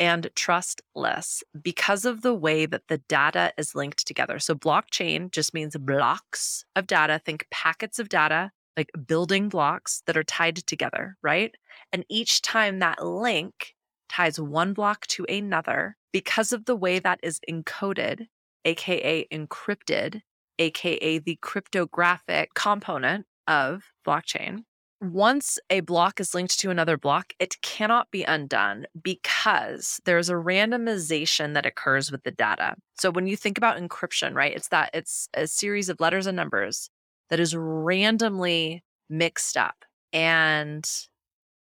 and 0.01 0.31
trustless 0.35 1.45
because 1.61 2.07
of 2.07 2.23
the 2.23 2.35
way 2.35 2.65
that 2.65 2.89
the 2.89 2.99
data 3.07 3.53
is 3.59 3.75
linked 3.75 4.07
together. 4.07 4.39
So, 4.39 4.55
blockchain 4.55 5.31
just 5.31 5.55
means 5.55 5.77
blocks 5.77 6.65
of 6.75 6.87
data. 6.87 7.21
Think 7.25 7.47
packets 7.51 7.99
of 7.99 8.09
data, 8.09 8.51
like 8.77 8.91
building 9.07 9.51
blocks 9.51 10.03
that 10.07 10.17
are 10.17 10.25
tied 10.25 10.57
together, 10.57 11.17
right? 11.23 11.55
And 11.93 12.05
each 12.09 12.41
time 12.41 12.79
that 12.79 13.05
link 13.05 13.75
ties 14.09 14.41
one 14.41 14.73
block 14.73 15.07
to 15.09 15.25
another, 15.29 15.97
because 16.13 16.53
of 16.53 16.65
the 16.65 16.75
way 16.75 16.99
that 16.99 17.21
is 17.23 17.39
encoded, 17.49 18.27
AKA 18.65 19.27
encrypted, 19.31 20.23
AKA 20.59 21.19
the 21.19 21.39
cryptographic 21.41 22.55
component 22.55 23.27
of 23.47 23.83
blockchain, 24.07 24.65
once 25.01 25.59
a 25.71 25.81
block 25.81 26.21
is 26.21 26.35
linked 26.35 26.59
to 26.61 26.71
another 26.71 26.99
block, 26.99 27.33
it 27.39 27.61
cannot 27.63 28.11
be 28.11 28.23
undone 28.25 28.87
because 29.03 30.01
there's 30.05 30.29
a 30.29 30.35
randomization 30.35 31.55
that 31.55 31.65
occurs 31.67 32.13
with 32.13 32.23
the 32.23 32.31
data. 32.31 32.75
So 32.99 33.11
when 33.11 33.27
you 33.27 33.37
think 33.37 33.57
about 33.57 33.79
encryption, 33.79 34.35
right, 34.35 34.55
it's 34.55 34.69
that 34.69 34.91
it's 34.93 35.29
a 35.35 35.47
series 35.47 35.89
of 35.89 36.01
letters 36.01 36.27
and 36.27 36.37
numbers 36.37 36.91
that 37.31 37.41
is 37.41 37.57
randomly 37.57 38.83
mixed 39.09 39.57
up 39.57 39.85
and 40.13 40.89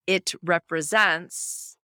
it 0.06 0.32
represents 0.42 1.76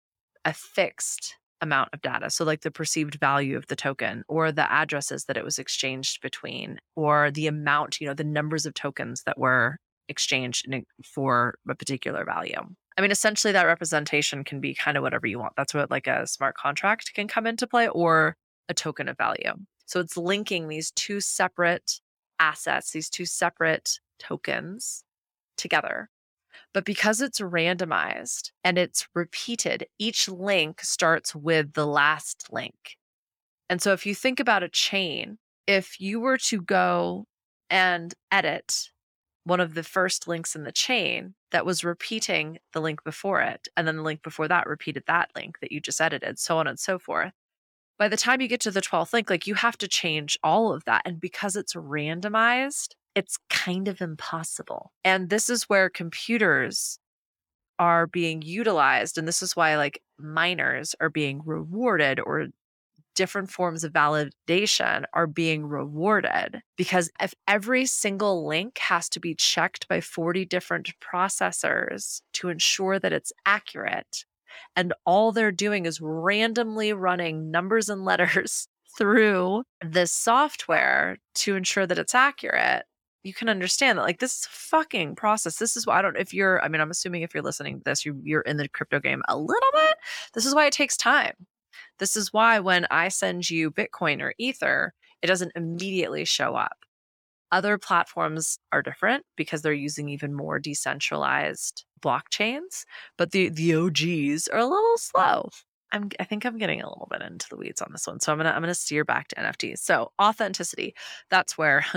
a 0.44 0.52
fixed 0.52 1.36
amount 1.60 1.90
of 1.92 2.02
data. 2.02 2.28
So, 2.30 2.44
like 2.44 2.62
the 2.62 2.70
perceived 2.70 3.14
value 3.16 3.56
of 3.56 3.66
the 3.66 3.76
token, 3.76 4.24
or 4.28 4.52
the 4.52 4.70
addresses 4.70 5.24
that 5.24 5.36
it 5.36 5.44
was 5.44 5.58
exchanged 5.58 6.20
between, 6.20 6.78
or 6.94 7.30
the 7.30 7.46
amount, 7.46 8.00
you 8.00 8.06
know, 8.06 8.14
the 8.14 8.24
numbers 8.24 8.66
of 8.66 8.74
tokens 8.74 9.22
that 9.24 9.38
were 9.38 9.78
exchange 10.08 10.64
for 11.04 11.58
a 11.68 11.74
particular 11.74 12.24
value. 12.24 12.60
I 12.98 13.02
mean, 13.02 13.10
essentially, 13.10 13.52
that 13.52 13.64
representation 13.64 14.44
can 14.44 14.60
be 14.60 14.74
kind 14.74 14.96
of 14.96 15.02
whatever 15.02 15.26
you 15.26 15.38
want. 15.38 15.54
That's 15.56 15.74
what 15.74 15.90
like 15.90 16.06
a 16.06 16.26
smart 16.26 16.56
contract 16.56 17.12
can 17.14 17.28
come 17.28 17.46
into 17.46 17.66
play 17.66 17.88
or 17.88 18.36
a 18.68 18.74
token 18.74 19.08
of 19.08 19.18
value. 19.18 19.52
So 19.86 20.00
it's 20.00 20.16
linking 20.16 20.68
these 20.68 20.90
two 20.92 21.20
separate 21.20 22.00
assets, 22.38 22.90
these 22.90 23.10
two 23.10 23.26
separate 23.26 24.00
tokens 24.18 25.04
together. 25.56 26.10
But 26.72 26.84
because 26.84 27.20
it's 27.20 27.40
randomized 27.40 28.50
and 28.64 28.78
it's 28.78 29.06
repeated, 29.14 29.86
each 29.98 30.28
link 30.28 30.80
starts 30.80 31.34
with 31.34 31.74
the 31.74 31.86
last 31.86 32.48
link. 32.50 32.96
And 33.68 33.80
so 33.80 33.92
if 33.92 34.06
you 34.06 34.14
think 34.14 34.40
about 34.40 34.62
a 34.62 34.68
chain, 34.68 35.38
if 35.66 36.00
you 36.00 36.20
were 36.20 36.38
to 36.38 36.60
go 36.60 37.26
and 37.70 38.14
edit 38.30 38.90
one 39.46 39.60
of 39.60 39.74
the 39.74 39.84
first 39.84 40.26
links 40.26 40.56
in 40.56 40.64
the 40.64 40.72
chain 40.72 41.34
that 41.52 41.64
was 41.64 41.84
repeating 41.84 42.58
the 42.72 42.80
link 42.80 43.04
before 43.04 43.40
it, 43.40 43.68
and 43.76 43.86
then 43.86 43.96
the 43.96 44.02
link 44.02 44.22
before 44.22 44.48
that 44.48 44.66
repeated 44.66 45.04
that 45.06 45.30
link 45.36 45.60
that 45.60 45.70
you 45.70 45.80
just 45.80 46.00
edited, 46.00 46.36
so 46.36 46.58
on 46.58 46.66
and 46.66 46.80
so 46.80 46.98
forth. 46.98 47.32
By 47.96 48.08
the 48.08 48.16
time 48.16 48.40
you 48.40 48.48
get 48.48 48.60
to 48.62 48.72
the 48.72 48.82
12th 48.82 49.12
link, 49.12 49.30
like 49.30 49.46
you 49.46 49.54
have 49.54 49.78
to 49.78 49.86
change 49.86 50.36
all 50.42 50.72
of 50.72 50.84
that. 50.84 51.02
And 51.04 51.20
because 51.20 51.54
it's 51.54 51.74
randomized, 51.74 52.94
it's 53.14 53.38
kind 53.48 53.86
of 53.86 54.00
impossible. 54.00 54.92
And 55.04 55.30
this 55.30 55.48
is 55.48 55.68
where 55.68 55.88
computers 55.88 56.98
are 57.78 58.08
being 58.08 58.42
utilized. 58.42 59.16
And 59.16 59.28
this 59.28 59.42
is 59.42 59.54
why, 59.54 59.76
like, 59.76 60.02
miners 60.18 60.96
are 61.00 61.08
being 61.08 61.40
rewarded 61.44 62.18
or 62.18 62.48
different 63.16 63.50
forms 63.50 63.82
of 63.82 63.92
validation 63.92 65.04
are 65.12 65.26
being 65.26 65.66
rewarded 65.66 66.62
because 66.76 67.10
if 67.20 67.34
every 67.48 67.86
single 67.86 68.46
link 68.46 68.78
has 68.78 69.08
to 69.08 69.18
be 69.18 69.34
checked 69.34 69.88
by 69.88 70.00
40 70.00 70.44
different 70.44 70.92
processors 71.00 72.20
to 72.34 72.48
ensure 72.48 73.00
that 73.00 73.12
it's 73.12 73.32
accurate, 73.44 74.24
and 74.76 74.94
all 75.04 75.32
they're 75.32 75.50
doing 75.50 75.86
is 75.86 76.00
randomly 76.00 76.92
running 76.92 77.50
numbers 77.50 77.88
and 77.88 78.04
letters 78.04 78.68
through 78.98 79.64
this 79.84 80.12
software 80.12 81.18
to 81.34 81.56
ensure 81.56 81.86
that 81.86 81.98
it's 81.98 82.14
accurate, 82.14 82.84
you 83.22 83.34
can 83.34 83.48
understand 83.48 83.98
that 83.98 84.02
like 84.04 84.20
this 84.20 84.46
fucking 84.48 85.16
process. 85.16 85.56
This 85.56 85.76
is 85.76 85.86
why 85.86 85.98
I 85.98 86.02
don't 86.02 86.16
if 86.16 86.32
you're 86.32 86.62
I 86.62 86.68
mean, 86.68 86.80
I'm 86.80 86.92
assuming 86.92 87.22
if 87.22 87.34
you're 87.34 87.42
listening 87.42 87.78
to 87.78 87.84
this, 87.84 88.06
you, 88.06 88.20
you're 88.22 88.42
in 88.42 88.56
the 88.56 88.68
crypto 88.68 89.00
game 89.00 89.22
a 89.28 89.36
little 89.36 89.70
bit. 89.72 89.96
This 90.32 90.46
is 90.46 90.54
why 90.54 90.66
it 90.66 90.72
takes 90.72 90.96
time. 90.96 91.34
This 91.98 92.16
is 92.16 92.32
why 92.32 92.58
when 92.58 92.86
I 92.90 93.08
send 93.08 93.48
you 93.48 93.70
Bitcoin 93.70 94.20
or 94.20 94.34
Ether, 94.38 94.92
it 95.22 95.26
doesn't 95.26 95.52
immediately 95.54 96.24
show 96.24 96.54
up. 96.54 96.76
Other 97.52 97.78
platforms 97.78 98.58
are 98.72 98.82
different 98.82 99.24
because 99.36 99.62
they're 99.62 99.72
using 99.72 100.08
even 100.08 100.34
more 100.34 100.58
decentralized 100.58 101.84
blockchains, 102.00 102.84
but 103.16 103.30
the 103.30 103.48
the 103.48 103.74
OGs 103.74 104.48
are 104.48 104.58
a 104.58 104.66
little 104.66 104.98
slow. 104.98 105.48
I'm, 105.92 106.10
I 106.18 106.24
think 106.24 106.44
I'm 106.44 106.58
getting 106.58 106.82
a 106.82 106.88
little 106.88 107.08
bit 107.10 107.22
into 107.22 107.46
the 107.48 107.56
weeds 107.56 107.80
on 107.80 107.90
this 107.92 108.06
one, 108.06 108.18
so 108.20 108.32
I'm 108.32 108.38
gonna 108.38 108.50
I'm 108.50 108.62
gonna 108.62 108.74
steer 108.74 109.04
back 109.04 109.28
to 109.28 109.36
NFTs. 109.36 109.78
So 109.78 110.12
authenticity, 110.20 110.94
that's 111.30 111.56
where 111.56 111.84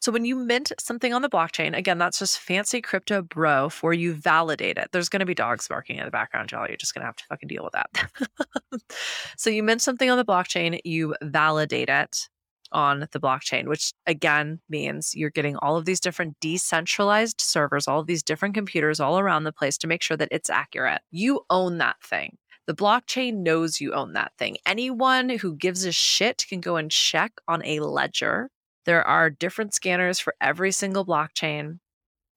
So 0.00 0.12
when 0.12 0.24
you 0.24 0.36
mint 0.36 0.72
something 0.78 1.12
on 1.12 1.22
the 1.22 1.28
blockchain, 1.28 1.76
again, 1.76 1.98
that's 1.98 2.18
just 2.18 2.38
fancy 2.38 2.80
crypto 2.80 3.22
bro 3.22 3.68
for 3.68 3.92
you 3.92 4.14
validate 4.14 4.78
it. 4.78 4.88
There's 4.92 5.08
going 5.08 5.20
to 5.20 5.26
be 5.26 5.34
dogs 5.34 5.68
barking 5.68 5.98
in 5.98 6.04
the 6.04 6.10
background, 6.10 6.52
y'all. 6.52 6.66
You're 6.66 6.76
just 6.76 6.94
going 6.94 7.02
to 7.02 7.06
have 7.06 7.16
to 7.16 7.24
fucking 7.24 7.48
deal 7.48 7.64
with 7.64 7.74
that. 7.74 8.82
so 9.36 9.50
you 9.50 9.62
mint 9.62 9.82
something 9.82 10.10
on 10.10 10.18
the 10.18 10.24
blockchain, 10.24 10.80
you 10.84 11.14
validate 11.22 11.88
it 11.88 12.28
on 12.72 13.06
the 13.12 13.20
blockchain, 13.20 13.66
which 13.66 13.92
again 14.06 14.60
means 14.68 15.14
you're 15.14 15.30
getting 15.30 15.56
all 15.56 15.76
of 15.76 15.84
these 15.84 16.00
different 16.00 16.38
decentralized 16.40 17.40
servers, 17.40 17.88
all 17.88 18.00
of 18.00 18.06
these 18.06 18.22
different 18.22 18.54
computers 18.54 19.00
all 19.00 19.18
around 19.18 19.44
the 19.44 19.52
place 19.52 19.78
to 19.78 19.86
make 19.86 20.02
sure 20.02 20.16
that 20.16 20.28
it's 20.30 20.50
accurate. 20.50 21.00
You 21.10 21.40
own 21.50 21.78
that 21.78 21.96
thing. 22.02 22.36
The 22.66 22.74
blockchain 22.74 23.38
knows 23.38 23.80
you 23.80 23.94
own 23.94 24.12
that 24.12 24.32
thing. 24.38 24.58
Anyone 24.66 25.30
who 25.30 25.56
gives 25.56 25.86
a 25.86 25.92
shit 25.92 26.44
can 26.46 26.60
go 26.60 26.76
and 26.76 26.90
check 26.90 27.32
on 27.48 27.64
a 27.64 27.80
ledger 27.80 28.50
there 28.84 29.06
are 29.06 29.30
different 29.30 29.74
scanners 29.74 30.18
for 30.18 30.34
every 30.40 30.72
single 30.72 31.04
blockchain 31.04 31.78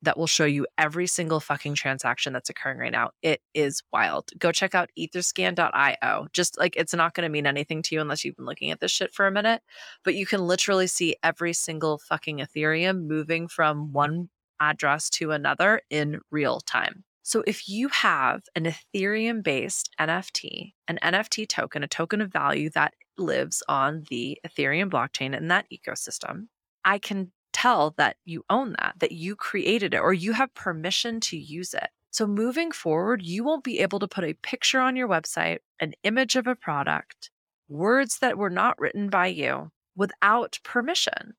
that 0.04 0.18
will 0.18 0.28
show 0.28 0.46
you 0.46 0.66
every 0.78 1.06
single 1.06 1.40
fucking 1.40 1.76
transaction 1.76 2.34
that's 2.34 2.50
occurring 2.50 2.80
right 2.80 2.92
now. 2.92 3.12
It 3.22 3.42
is 3.54 3.84
wild. 3.94 4.32
Go 4.40 4.52
check 4.52 4.74
out 4.74 4.90
etherscan.io. 4.98 6.28
Just 6.34 6.58
like 6.58 6.76
it's 6.76 6.94
not 6.94 7.14
going 7.14 7.24
to 7.24 7.30
mean 7.30 7.46
anything 7.46 7.82
to 7.84 7.96
you 7.96 8.02
unless 8.02 8.26
you've 8.26 8.36
been 8.36 8.46
looking 8.46 8.72
at 8.72 8.80
this 8.80 8.92
shit 8.92 9.14
for 9.14 9.28
a 9.28 9.32
minute, 9.32 9.62
but 10.04 10.16
you 10.16 10.26
can 10.26 10.48
literally 10.48 10.88
see 10.88 11.16
every 11.24 11.54
single 11.54 12.00
fucking 12.00 12.40
Ethereum 12.40 13.06
moving 13.06 13.48
from 13.48 13.92
one 13.92 14.30
address 14.60 15.10
to 15.12 15.32
another 15.32 15.82
in 15.90 16.20
real 16.32 16.62
time. 16.62 17.04
So 17.24 17.44
if 17.46 17.70
you 17.70 17.88
have 17.90 18.42
an 18.56 18.66
Ethereum 18.66 19.44
based 19.44 19.92
NFT, 20.00 20.74
an 20.88 21.00
NFT 21.04 21.48
token, 21.48 21.84
a 21.84 21.88
token 21.88 22.22
of 22.22 22.32
value 22.32 22.70
that 22.72 22.94
lives 23.18 23.62
on 23.68 24.06
the 24.10 24.40
Ethereum 24.46 24.90
blockchain 24.90 25.36
and 25.36 25.50
that 25.52 25.68
ecosystem, 25.72 26.48
I 26.84 26.98
can 26.98 27.32
tell 27.54 27.94
that 27.98 28.18
you 28.26 28.44
own 28.50 28.76
that, 28.80 28.96
that 29.00 29.12
you 29.12 29.36
created 29.36 29.94
it, 29.94 30.00
or 30.00 30.14
you 30.14 30.34
have 30.34 30.54
permission 30.54 31.20
to 31.20 31.38
use 31.38 31.74
it. 31.74 31.90
So 32.10 32.28
moving 32.28 32.72
forward, 32.72 33.22
you 33.22 33.44
won't 33.44 33.64
be 33.64 33.80
able 33.80 34.00
to 34.00 34.08
put 34.08 34.24
a 34.24 34.34
picture 34.34 34.80
on 34.80 34.96
your 34.96 35.08
website, 35.08 35.60
an 35.80 35.94
image 36.04 36.36
of 36.36 36.48
a 36.48 36.56
product, 36.56 37.30
words 37.70 38.20
that 38.20 38.38
were 38.38 38.50
not 38.50 38.80
written 38.80 39.10
by 39.10 39.28
you 39.28 39.72
without 39.96 40.60
permission. 40.64 41.34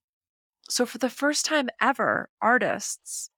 So 0.69 0.87
for 0.87 0.99
the 0.99 1.11
first 1.11 1.45
time 1.45 1.69
ever, 1.81 2.31
artists 2.41 3.31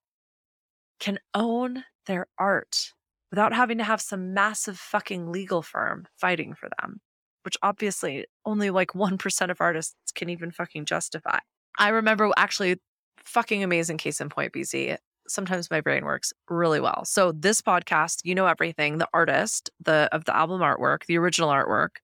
can 0.99 1.19
own 1.33 1.83
their 2.05 2.27
art 2.37 2.91
without 3.31 3.53
having 3.53 3.77
to 3.77 3.83
have 3.83 4.01
some 4.01 4.33
massive 4.33 4.77
fucking 4.77 5.31
legal 5.31 5.61
firm 5.61 6.07
fighting 6.17 6.53
for 6.53 6.69
them 6.79 7.01
which 7.45 7.55
obviously 7.61 8.25
only 8.45 8.71
like 8.71 8.89
1% 8.93 9.51
of 9.51 9.61
artists 9.61 10.11
can 10.13 10.29
even 10.29 10.51
fucking 10.51 10.85
justify. 10.85 11.39
I 11.77 11.89
remember 11.89 12.31
actually 12.35 12.77
fucking 13.17 13.63
amazing 13.63 13.97
case 13.97 14.19
in 14.19 14.29
point, 14.29 14.53
BZ. 14.53 14.97
Sometimes 15.27 15.71
my 15.71 15.81
brain 15.81 16.05
works 16.05 16.33
really 16.49 16.79
well. 16.79 17.03
So 17.05 17.31
this 17.31 17.61
podcast, 17.61 18.21
you 18.23 18.35
know 18.35 18.45
everything, 18.45 18.97
the 18.97 19.07
artist, 19.13 19.69
the 19.83 20.09
of 20.11 20.25
the 20.25 20.35
album 20.35 20.61
artwork, 20.61 21.05
the 21.05 21.17
original 21.17 21.49
artwork 21.49 21.97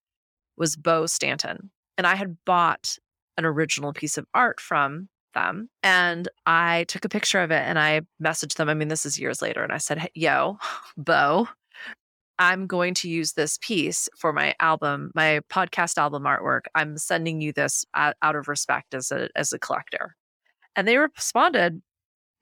was 0.58 0.76
Beau 0.76 1.06
Stanton. 1.06 1.70
And 1.98 2.08
I 2.08 2.16
had 2.16 2.38
bought 2.46 2.98
an 3.38 3.46
original 3.46 3.94
piece 3.94 4.18
of 4.18 4.26
art 4.34 4.60
from 4.60 5.10
them 5.34 5.70
and 5.84 6.28
I 6.46 6.86
took 6.88 7.06
a 7.06 7.10
picture 7.10 7.42
of 7.42 7.52
it 7.52 7.64
and 7.64 7.80
I 7.80 8.02
messaged 8.22 8.56
them. 8.56 8.70
I 8.70 8.74
mean, 8.74 8.88
this 8.88 9.06
is 9.06 9.20
years 9.20 9.42
later. 9.42 9.64
And 9.64 9.72
I 9.72 9.78
said, 9.78 10.00
hey, 10.00 10.12
Yo, 10.14 10.58
Beau, 10.98 11.48
I'm 12.40 12.66
going 12.66 12.96
to 12.96 13.10
use 13.10 13.34
this 13.34 13.60
piece 13.62 14.10
for 14.18 14.34
my 14.34 14.56
album, 14.60 15.12
my 15.14 15.42
podcast 15.52 15.98
album 15.98 16.24
artwork. 16.24 16.62
I'm 16.74 16.98
sending 16.98 17.40
you 17.40 17.54
this 17.54 17.86
out, 17.94 18.16
of 18.24 18.48
respect 18.48 18.96
as 18.96 19.12
a 19.12 19.30
as 19.36 19.54
a 19.54 19.60
collector. 19.60 20.16
And 20.76 20.88
they 20.88 20.98
responded, 20.98 21.82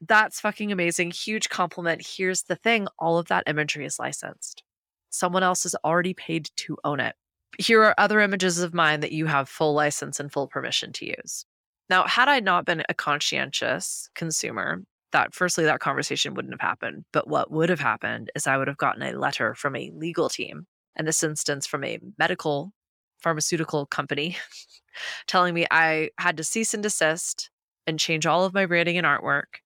that's 0.07 0.39
fucking 0.39 0.71
amazing. 0.71 1.11
Huge 1.11 1.49
compliment. 1.49 2.05
Here's 2.05 2.43
the 2.43 2.55
thing 2.55 2.87
all 2.97 3.17
of 3.17 3.27
that 3.27 3.43
imagery 3.47 3.85
is 3.85 3.99
licensed. 3.99 4.63
Someone 5.09 5.43
else 5.43 5.63
has 5.63 5.75
already 5.83 6.13
paid 6.13 6.49
to 6.57 6.77
own 6.83 6.99
it. 6.99 7.15
Here 7.57 7.83
are 7.83 7.95
other 7.97 8.21
images 8.21 8.59
of 8.59 8.73
mine 8.73 9.01
that 9.01 9.11
you 9.11 9.25
have 9.25 9.49
full 9.49 9.73
license 9.73 10.19
and 10.19 10.31
full 10.31 10.47
permission 10.47 10.93
to 10.93 11.05
use. 11.07 11.45
Now, 11.89 12.05
had 12.05 12.27
I 12.29 12.39
not 12.39 12.65
been 12.65 12.83
a 12.87 12.93
conscientious 12.93 14.09
consumer, 14.15 14.83
that 15.11 15.33
firstly 15.33 15.63
that 15.63 15.79
conversation 15.79 16.33
wouldn't 16.33 16.53
have 16.53 16.61
happened 16.61 17.03
but 17.11 17.27
what 17.27 17.51
would 17.51 17.69
have 17.69 17.79
happened 17.79 18.31
is 18.35 18.47
i 18.47 18.57
would 18.57 18.67
have 18.67 18.77
gotten 18.77 19.01
a 19.01 19.17
letter 19.17 19.55
from 19.55 19.75
a 19.75 19.91
legal 19.95 20.29
team 20.29 20.65
in 20.97 21.05
this 21.05 21.23
instance 21.23 21.65
from 21.65 21.83
a 21.83 21.99
medical 22.17 22.71
pharmaceutical 23.19 23.85
company 23.85 24.37
telling 25.27 25.53
me 25.53 25.65
i 25.71 26.09
had 26.19 26.37
to 26.37 26.43
cease 26.43 26.73
and 26.73 26.83
desist 26.83 27.49
and 27.87 27.99
change 27.99 28.25
all 28.25 28.45
of 28.45 28.53
my 28.53 28.65
branding 28.65 28.97
and 28.97 29.07
artwork 29.07 29.61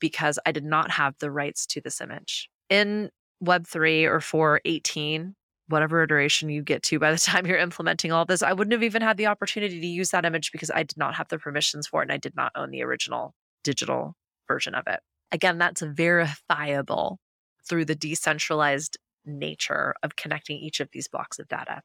because 0.00 0.38
i 0.46 0.52
did 0.52 0.64
not 0.64 0.90
have 0.90 1.14
the 1.18 1.30
rights 1.30 1.66
to 1.66 1.80
this 1.80 2.00
image. 2.00 2.48
In 2.70 3.10
web 3.40 3.66
3 3.66 4.04
or 4.04 4.20
418 4.20 5.34
whatever 5.68 6.02
iteration 6.02 6.48
you 6.48 6.62
get 6.62 6.82
to 6.82 6.98
by 6.98 7.12
the 7.12 7.18
time 7.30 7.46
you're 7.46 7.58
implementing 7.58 8.12
all 8.12 8.24
this 8.24 8.42
i 8.42 8.52
wouldn't 8.52 8.72
have 8.72 8.82
even 8.82 9.02
had 9.02 9.16
the 9.16 9.26
opportunity 9.26 9.80
to 9.80 9.86
use 9.86 10.10
that 10.10 10.24
image 10.24 10.52
because 10.52 10.70
i 10.72 10.82
did 10.82 10.96
not 10.96 11.14
have 11.14 11.28
the 11.28 11.38
permissions 11.38 11.86
for 11.86 12.02
it 12.02 12.06
and 12.06 12.12
i 12.12 12.16
did 12.16 12.34
not 12.36 12.52
own 12.54 12.70
the 12.70 12.82
original 12.82 13.34
digital 13.68 14.16
version 14.48 14.74
of 14.74 14.86
it. 14.86 15.00
Again, 15.30 15.58
that's 15.58 15.82
verifiable 15.82 17.20
through 17.68 17.84
the 17.84 17.94
decentralized 17.94 18.96
nature 19.26 19.94
of 20.02 20.16
connecting 20.16 20.58
each 20.58 20.80
of 20.80 20.88
these 20.92 21.06
blocks 21.06 21.38
of 21.38 21.48
data. 21.48 21.82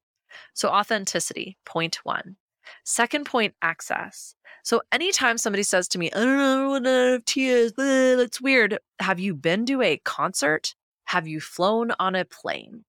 So, 0.54 0.70
authenticity, 0.70 1.58
point 1.66 2.00
one. 2.04 2.38
Second 2.86 3.26
point, 3.26 3.54
access. 3.62 4.36
So, 4.64 4.82
anytime 4.92 5.38
somebody 5.38 5.64
says 5.64 5.90
to 5.90 6.00
me, 6.00 6.10
I 6.12 6.20
don't 6.20 6.38
know 6.38 6.70
what 6.70 6.84
NFT 6.84 7.48
is, 7.48 7.74
it's 7.78 8.42
weird. 8.42 8.80
Have 9.00 9.20
you 9.20 9.36
been 9.36 9.66
to 9.66 9.82
a 9.82 9.98
concert? 9.98 10.74
Have 11.06 11.28
you 11.28 11.42
flown 11.42 11.92
on 12.00 12.16
a 12.16 12.24
plane? 12.24 12.86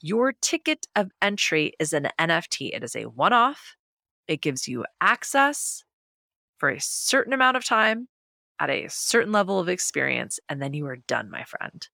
Your 0.00 0.32
ticket 0.32 0.86
of 0.94 1.10
entry 1.20 1.72
is 1.80 1.92
an 1.92 2.08
NFT. 2.18 2.70
It 2.74 2.84
is 2.84 2.94
a 2.94 3.04
one 3.04 3.32
off, 3.32 3.76
it 4.28 4.40
gives 4.40 4.68
you 4.68 4.84
access 5.00 5.82
for 6.58 6.68
a 6.68 6.80
certain 6.80 7.32
amount 7.32 7.56
of 7.56 7.64
time 7.64 8.08
at 8.60 8.70
a 8.70 8.88
certain 8.88 9.32
level 9.32 9.58
of 9.58 9.68
experience, 9.68 10.38
and 10.48 10.60
then 10.60 10.74
you 10.74 10.86
are 10.86 10.96
done, 10.96 11.30
my 11.30 11.44
friend. 11.44 11.88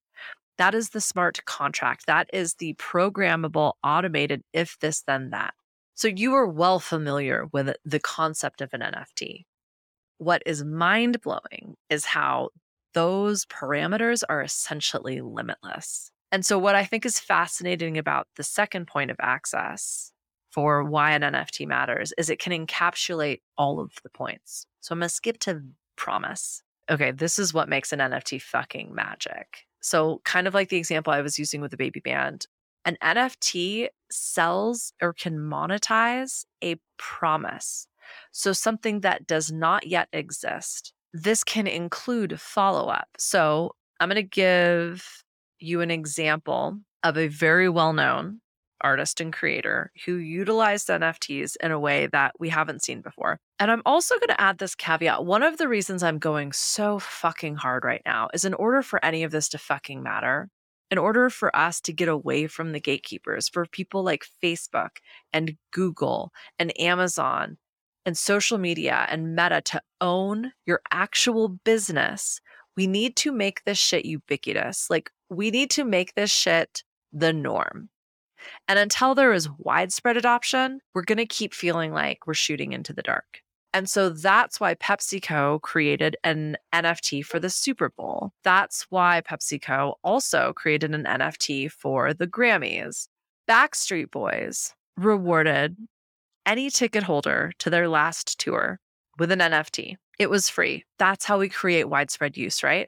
That 0.57 0.73
is 0.73 0.89
the 0.89 1.01
smart 1.01 1.43
contract. 1.45 2.05
That 2.07 2.29
is 2.33 2.55
the 2.55 2.73
programmable, 2.75 3.73
automated, 3.83 4.41
if 4.53 4.77
this, 4.79 5.01
then 5.01 5.31
that. 5.31 5.53
So 5.95 6.07
you 6.07 6.33
are 6.33 6.47
well 6.47 6.79
familiar 6.79 7.47
with 7.51 7.75
the 7.85 7.99
concept 7.99 8.61
of 8.61 8.73
an 8.73 8.81
NFT. 8.81 9.45
What 10.17 10.43
is 10.45 10.63
mind 10.63 11.21
blowing 11.21 11.75
is 11.89 12.05
how 12.05 12.49
those 12.93 13.45
parameters 13.45 14.23
are 14.27 14.41
essentially 14.41 15.21
limitless. 15.21 16.11
And 16.31 16.45
so, 16.45 16.57
what 16.57 16.75
I 16.75 16.85
think 16.85 17.05
is 17.05 17.19
fascinating 17.19 17.97
about 17.97 18.27
the 18.35 18.43
second 18.43 18.87
point 18.87 19.11
of 19.11 19.17
access 19.19 20.11
for 20.51 20.83
why 20.83 21.11
an 21.11 21.21
NFT 21.21 21.67
matters 21.67 22.13
is 22.17 22.29
it 22.29 22.39
can 22.39 22.53
encapsulate 22.53 23.41
all 23.57 23.79
of 23.79 23.91
the 24.03 24.09
points. 24.09 24.65
So, 24.81 24.93
I'm 24.93 24.99
going 24.99 25.09
to 25.09 25.15
skip 25.15 25.39
to 25.39 25.61
promise. 25.95 26.61
Okay, 26.89 27.11
this 27.11 27.39
is 27.39 27.53
what 27.53 27.69
makes 27.69 27.91
an 27.91 27.99
NFT 27.99 28.41
fucking 28.41 28.93
magic. 28.93 29.65
So, 29.81 30.21
kind 30.23 30.47
of 30.47 30.53
like 30.53 30.69
the 30.69 30.77
example 30.77 31.13
I 31.13 31.21
was 31.21 31.39
using 31.39 31.61
with 31.61 31.71
the 31.71 31.77
baby 31.77 31.99
band, 31.99 32.47
an 32.85 32.97
NFT 33.03 33.87
sells 34.11 34.93
or 35.01 35.13
can 35.13 35.37
monetize 35.37 36.45
a 36.63 36.77
promise. 36.97 37.87
So, 38.31 38.51
something 38.51 39.01
that 39.01 39.27
does 39.27 39.51
not 39.51 39.87
yet 39.87 40.09
exist. 40.11 40.93
This 41.13 41.43
can 41.43 41.67
include 41.67 42.39
follow 42.39 42.89
up. 42.89 43.09
So, 43.17 43.75
I'm 43.99 44.09
going 44.09 44.15
to 44.15 44.23
give 44.23 45.23
you 45.59 45.81
an 45.81 45.91
example 45.91 46.79
of 47.03 47.17
a 47.17 47.27
very 47.27 47.69
well 47.69 47.93
known 47.93 48.41
artist 48.81 49.21
and 49.21 49.33
creator 49.33 49.91
who 50.05 50.15
utilized 50.15 50.89
NFTs 50.89 51.55
in 51.61 51.71
a 51.71 51.79
way 51.79 52.07
that 52.07 52.33
we 52.39 52.49
haven't 52.49 52.83
seen 52.83 53.01
before. 53.01 53.39
And 53.59 53.71
I'm 53.71 53.81
also 53.85 54.15
going 54.15 54.29
to 54.29 54.41
add 54.41 54.57
this 54.57 54.75
caveat. 54.75 55.25
One 55.25 55.43
of 55.43 55.57
the 55.57 55.67
reasons 55.67 56.03
I'm 56.03 56.19
going 56.19 56.51
so 56.51 56.99
fucking 56.99 57.55
hard 57.55 57.83
right 57.83 58.01
now 58.05 58.29
is 58.33 58.45
in 58.45 58.53
order 58.53 58.81
for 58.81 59.03
any 59.03 59.23
of 59.23 59.31
this 59.31 59.49
to 59.49 59.57
fucking 59.57 60.03
matter, 60.03 60.49
in 60.91 60.97
order 60.97 61.29
for 61.29 61.55
us 61.55 61.81
to 61.81 61.93
get 61.93 62.09
away 62.09 62.47
from 62.47 62.73
the 62.73 62.79
gatekeepers, 62.79 63.49
for 63.49 63.65
people 63.65 64.03
like 64.03 64.27
Facebook 64.43 64.97
and 65.33 65.57
Google 65.71 66.31
and 66.59 66.77
Amazon 66.79 67.57
and 68.05 68.17
social 68.17 68.57
media 68.57 69.07
and 69.09 69.35
Meta 69.35 69.61
to 69.61 69.81
own 69.99 70.51
your 70.65 70.81
actual 70.91 71.47
business, 71.47 72.39
we 72.77 72.87
need 72.87 73.15
to 73.15 73.31
make 73.31 73.63
this 73.63 73.77
shit 73.77 74.05
ubiquitous. 74.05 74.89
Like, 74.89 75.09
we 75.29 75.51
need 75.51 75.69
to 75.71 75.83
make 75.83 76.13
this 76.13 76.31
shit 76.31 76.83
the 77.11 77.33
norm. 77.33 77.89
And 78.67 78.77
until 78.77 79.15
there 79.15 79.33
is 79.33 79.49
widespread 79.57 80.17
adoption, 80.17 80.79
we're 80.93 81.03
going 81.03 81.17
to 81.17 81.25
keep 81.25 81.53
feeling 81.53 81.91
like 81.91 82.27
we're 82.27 82.33
shooting 82.33 82.73
into 82.73 82.93
the 82.93 83.01
dark. 83.01 83.41
And 83.73 83.89
so 83.89 84.09
that's 84.09 84.59
why 84.59 84.75
PepsiCo 84.75 85.61
created 85.61 86.15
an 86.23 86.55
NFT 86.73 87.25
for 87.25 87.39
the 87.39 87.49
Super 87.49 87.89
Bowl. 87.89 88.31
That's 88.43 88.85
why 88.89 89.21
PepsiCo 89.29 89.95
also 90.01 90.53
created 90.53 90.95
an 90.95 91.03
NFT 91.03 91.69
for 91.69 92.13
the 92.13 92.27
Grammys. 92.27 93.09
Backstreet 93.49 94.11
Boys 94.11 94.73
rewarded 94.95 95.75
any 96.45 96.69
ticket 96.69 97.03
holder 97.03 97.51
to 97.59 97.69
their 97.69 97.89
last 97.89 98.39
tour 98.39 98.79
with 99.19 99.31
an 99.31 99.39
NFT. 99.39 99.97
It 100.19 100.29
was 100.29 100.47
free. 100.47 100.85
That's 100.97 101.25
how 101.25 101.37
we 101.39 101.49
create 101.49 101.89
widespread 101.89 102.37
use, 102.37 102.63
right? 102.63 102.87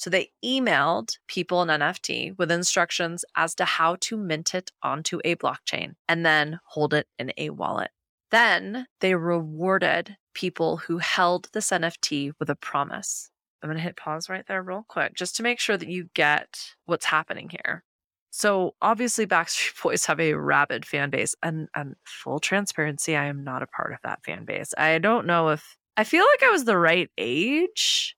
So 0.00 0.08
they 0.08 0.30
emailed 0.42 1.18
people 1.28 1.60
an 1.60 1.68
NFT 1.68 2.38
with 2.38 2.50
instructions 2.50 3.22
as 3.36 3.54
to 3.56 3.66
how 3.66 3.96
to 4.00 4.16
mint 4.16 4.54
it 4.54 4.70
onto 4.82 5.20
a 5.26 5.36
blockchain 5.36 5.92
and 6.08 6.24
then 6.24 6.58
hold 6.64 6.94
it 6.94 7.06
in 7.18 7.34
a 7.36 7.50
wallet. 7.50 7.90
Then 8.30 8.86
they 9.00 9.14
rewarded 9.14 10.16
people 10.32 10.78
who 10.78 10.96
held 10.96 11.50
this 11.52 11.70
NFT 11.70 12.32
with 12.40 12.48
a 12.48 12.54
promise. 12.54 13.28
I'm 13.62 13.68
going 13.68 13.76
to 13.76 13.82
hit 13.82 13.96
pause 13.96 14.30
right 14.30 14.46
there, 14.48 14.62
real 14.62 14.86
quick, 14.88 15.12
just 15.16 15.36
to 15.36 15.42
make 15.42 15.60
sure 15.60 15.76
that 15.76 15.90
you 15.90 16.08
get 16.14 16.72
what's 16.86 17.04
happening 17.04 17.50
here. 17.50 17.84
So, 18.30 18.76
obviously, 18.80 19.26
Backstreet 19.26 19.82
Boys 19.82 20.06
have 20.06 20.18
a 20.18 20.32
rabid 20.32 20.86
fan 20.86 21.10
base, 21.10 21.34
and, 21.42 21.68
and 21.74 21.96
full 22.06 22.38
transparency, 22.38 23.16
I 23.16 23.26
am 23.26 23.44
not 23.44 23.62
a 23.62 23.66
part 23.66 23.92
of 23.92 23.98
that 24.04 24.24
fan 24.24 24.46
base. 24.46 24.72
I 24.78 24.98
don't 24.98 25.26
know 25.26 25.50
if 25.50 25.76
I 25.98 26.04
feel 26.04 26.24
like 26.24 26.42
I 26.42 26.52
was 26.52 26.64
the 26.64 26.78
right 26.78 27.10
age 27.18 28.16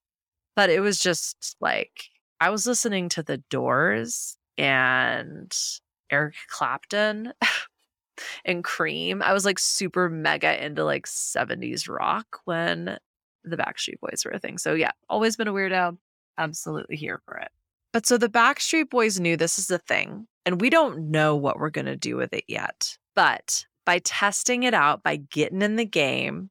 but 0.57 0.71
it 0.71 0.81
was 0.81 0.99
just 0.99 1.57
like 1.61 2.05
I 2.41 2.51
was 2.51 2.67
listening 2.67 3.09
to 3.11 3.23
The 3.23 3.39
Doors 3.39 4.37
and 4.59 5.57
Eric 6.11 6.35
Clapton 6.49 7.33
and 8.45 8.65
Cream. 8.65 9.23
I 9.23 9.33
was 9.33 9.45
like 9.45 9.59
super 9.59 10.09
mega 10.09 10.65
into 10.65 10.85
like 10.85 11.07
70s 11.07 11.89
rock 11.89 12.41
when 12.45 12.99
the 13.45 13.57
Backstreet 13.57 14.01
Boys 14.01 14.25
were 14.25 14.33
a 14.33 14.39
thing. 14.39 14.59
So 14.59 14.75
yeah, 14.75 14.91
always 15.09 15.37
been 15.37 15.49
a 15.49 15.53
weirdo. 15.53 15.97
Absolutely 16.39 16.97
here 16.97 17.21
for 17.25 17.37
it. 17.37 17.51
But 17.93 18.07
so 18.07 18.17
the 18.17 18.29
Backstreet 18.29 18.91
Boys 18.91 19.21
knew 19.21 19.37
this 19.37 19.59
is 19.59 19.71
a 19.71 19.79
thing, 19.79 20.27
and 20.47 20.61
we 20.61 20.71
don't 20.71 21.11
know 21.11 21.37
what 21.37 21.59
we're 21.59 21.71
going 21.71 21.87
to 21.87 21.97
do 21.97 22.17
with 22.17 22.33
it 22.33 22.45
yet. 22.49 22.97
But 23.15 23.67
by 23.85 23.99
testing 23.99 24.63
it 24.63 24.75
out, 24.75 25.03
by 25.03 25.17
getting 25.17 25.61
in 25.61 25.77
the 25.77 25.85
game, 25.85 26.51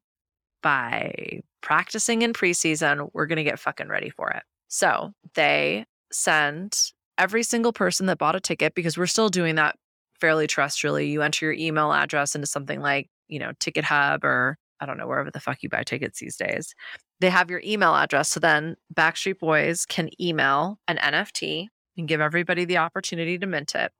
by 0.61 1.41
practicing 1.61 2.21
in 2.21 2.33
preseason, 2.33 3.09
we're 3.13 3.27
going 3.27 3.37
to 3.37 3.43
get 3.43 3.59
fucking 3.59 3.87
ready 3.87 4.09
for 4.09 4.29
it. 4.31 4.43
So 4.67 5.11
they 5.35 5.85
send 6.11 6.91
every 7.17 7.43
single 7.43 7.73
person 7.73 8.05
that 8.07 8.17
bought 8.17 8.35
a 8.35 8.39
ticket 8.39 8.73
because 8.73 8.97
we're 8.97 9.07
still 9.07 9.29
doing 9.29 9.55
that 9.55 9.75
fairly 10.19 10.47
terrestrially. 10.47 11.09
You 11.09 11.21
enter 11.21 11.45
your 11.45 11.53
email 11.53 11.91
address 11.91 12.35
into 12.35 12.47
something 12.47 12.81
like, 12.81 13.09
you 13.27 13.39
know, 13.39 13.51
Ticket 13.59 13.83
Hub 13.83 14.23
or 14.23 14.57
I 14.79 14.85
don't 14.87 14.97
know, 14.97 15.07
wherever 15.07 15.29
the 15.29 15.39
fuck 15.39 15.61
you 15.61 15.69
buy 15.69 15.83
tickets 15.83 16.19
these 16.19 16.35
days. 16.35 16.73
They 17.19 17.29
have 17.29 17.51
your 17.51 17.61
email 17.63 17.95
address. 17.95 18.29
So 18.29 18.39
then 18.39 18.75
Backstreet 18.93 19.37
Boys 19.37 19.85
can 19.85 20.09
email 20.19 20.79
an 20.87 20.97
NFT 20.97 21.67
and 21.97 22.07
give 22.07 22.19
everybody 22.19 22.65
the 22.65 22.77
opportunity 22.77 23.37
to 23.37 23.45
mint 23.45 23.75
it 23.75 23.91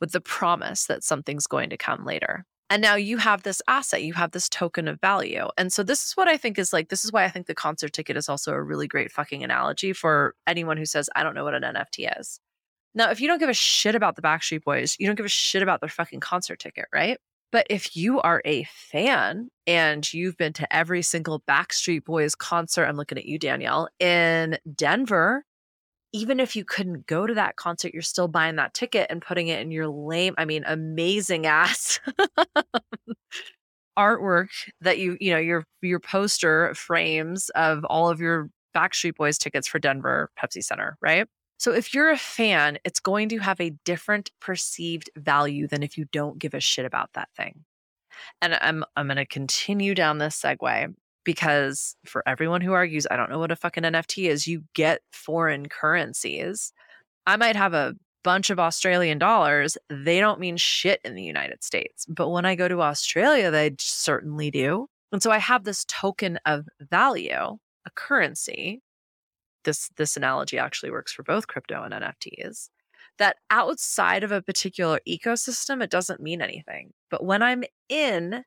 with 0.00 0.10
the 0.10 0.20
promise 0.20 0.86
that 0.86 1.04
something's 1.04 1.46
going 1.46 1.70
to 1.70 1.76
come 1.76 2.04
later. 2.04 2.44
And 2.68 2.82
now 2.82 2.96
you 2.96 3.18
have 3.18 3.44
this 3.44 3.62
asset, 3.68 4.02
you 4.02 4.14
have 4.14 4.32
this 4.32 4.48
token 4.48 4.88
of 4.88 5.00
value. 5.00 5.46
And 5.56 5.72
so 5.72 5.82
this 5.84 6.04
is 6.04 6.16
what 6.16 6.26
I 6.26 6.36
think 6.36 6.58
is 6.58 6.72
like, 6.72 6.88
this 6.88 7.04
is 7.04 7.12
why 7.12 7.24
I 7.24 7.28
think 7.28 7.46
the 7.46 7.54
concert 7.54 7.92
ticket 7.92 8.16
is 8.16 8.28
also 8.28 8.52
a 8.52 8.62
really 8.62 8.88
great 8.88 9.12
fucking 9.12 9.44
analogy 9.44 9.92
for 9.92 10.34
anyone 10.48 10.76
who 10.76 10.86
says, 10.86 11.08
I 11.14 11.22
don't 11.22 11.34
know 11.34 11.44
what 11.44 11.54
an 11.54 11.62
NFT 11.62 12.18
is. 12.18 12.40
Now, 12.94 13.10
if 13.10 13.20
you 13.20 13.28
don't 13.28 13.38
give 13.38 13.50
a 13.50 13.54
shit 13.54 13.94
about 13.94 14.16
the 14.16 14.22
Backstreet 14.22 14.64
Boys, 14.64 14.96
you 14.98 15.06
don't 15.06 15.16
give 15.16 15.26
a 15.26 15.28
shit 15.28 15.62
about 15.62 15.80
their 15.80 15.88
fucking 15.88 16.20
concert 16.20 16.58
ticket, 16.58 16.86
right? 16.92 17.18
But 17.52 17.66
if 17.70 17.96
you 17.96 18.20
are 18.22 18.42
a 18.44 18.64
fan 18.64 19.48
and 19.66 20.12
you've 20.12 20.36
been 20.36 20.52
to 20.54 20.74
every 20.74 21.02
single 21.02 21.40
Backstreet 21.48 22.04
Boys 22.04 22.34
concert, 22.34 22.86
I'm 22.86 22.96
looking 22.96 23.18
at 23.18 23.26
you, 23.26 23.38
Danielle, 23.38 23.88
in 24.00 24.58
Denver, 24.74 25.44
even 26.12 26.40
if 26.40 26.56
you 26.56 26.64
couldn't 26.64 27.06
go 27.06 27.26
to 27.26 27.34
that 27.34 27.56
concert, 27.56 27.92
you're 27.92 28.02
still 28.02 28.28
buying 28.28 28.56
that 28.56 28.74
ticket 28.74 29.06
and 29.10 29.20
putting 29.22 29.48
it 29.48 29.60
in 29.60 29.70
your 29.70 29.88
lame, 29.88 30.34
I 30.38 30.44
mean, 30.44 30.64
amazing 30.66 31.46
ass 31.46 32.00
artwork 33.98 34.48
that 34.80 34.98
you, 34.98 35.16
you 35.20 35.32
know, 35.32 35.38
your 35.38 35.64
your 35.82 36.00
poster 36.00 36.74
frames 36.74 37.50
of 37.50 37.84
all 37.84 38.08
of 38.08 38.20
your 38.20 38.50
Backstreet 38.74 39.16
Boys 39.16 39.38
tickets 39.38 39.66
for 39.66 39.78
Denver 39.78 40.30
Pepsi 40.38 40.62
Center, 40.62 40.96
right? 41.00 41.26
So 41.58 41.72
if 41.72 41.94
you're 41.94 42.10
a 42.10 42.18
fan, 42.18 42.78
it's 42.84 43.00
going 43.00 43.30
to 43.30 43.38
have 43.38 43.60
a 43.60 43.70
different 43.84 44.30
perceived 44.40 45.08
value 45.16 45.66
than 45.66 45.82
if 45.82 45.96
you 45.96 46.04
don't 46.12 46.38
give 46.38 46.52
a 46.52 46.60
shit 46.60 46.84
about 46.84 47.10
that 47.14 47.28
thing. 47.36 47.64
And 48.42 48.58
I'm 48.60 48.84
I'm 48.96 49.06
going 49.06 49.16
to 49.16 49.26
continue 49.26 49.94
down 49.94 50.18
this 50.18 50.40
segue 50.40 50.94
because 51.26 51.96
for 52.06 52.26
everyone 52.26 52.62
who 52.62 52.72
argues, 52.72 53.06
I 53.10 53.16
don't 53.16 53.28
know 53.28 53.40
what 53.40 53.50
a 53.50 53.56
fucking 53.56 53.82
NFT 53.82 54.30
is, 54.30 54.46
you 54.46 54.62
get 54.74 55.02
foreign 55.12 55.68
currencies. 55.68 56.72
I 57.26 57.36
might 57.36 57.56
have 57.56 57.74
a 57.74 57.96
bunch 58.22 58.48
of 58.48 58.60
Australian 58.60 59.18
dollars. 59.18 59.76
They 59.90 60.20
don't 60.20 60.40
mean 60.40 60.56
shit 60.56 61.00
in 61.04 61.14
the 61.14 61.22
United 61.22 61.64
States. 61.64 62.06
But 62.08 62.30
when 62.30 62.46
I 62.46 62.54
go 62.54 62.68
to 62.68 62.80
Australia, 62.80 63.50
they 63.50 63.74
certainly 63.78 64.52
do. 64.52 64.86
And 65.12 65.22
so 65.22 65.32
I 65.32 65.38
have 65.38 65.64
this 65.64 65.84
token 65.86 66.38
of 66.46 66.66
value, 66.80 67.34
a 67.34 67.90
currency. 67.94 68.80
This 69.64 69.90
this 69.96 70.16
analogy 70.16 70.58
actually 70.58 70.92
works 70.92 71.12
for 71.12 71.24
both 71.24 71.48
crypto 71.48 71.82
and 71.82 71.92
NFTs. 71.92 72.68
That 73.18 73.36
outside 73.50 74.22
of 74.22 74.30
a 74.30 74.42
particular 74.42 75.00
ecosystem, 75.08 75.82
it 75.82 75.90
doesn't 75.90 76.20
mean 76.20 76.40
anything. 76.40 76.92
But 77.10 77.24
when 77.24 77.42
I'm 77.42 77.64
in 77.88 78.44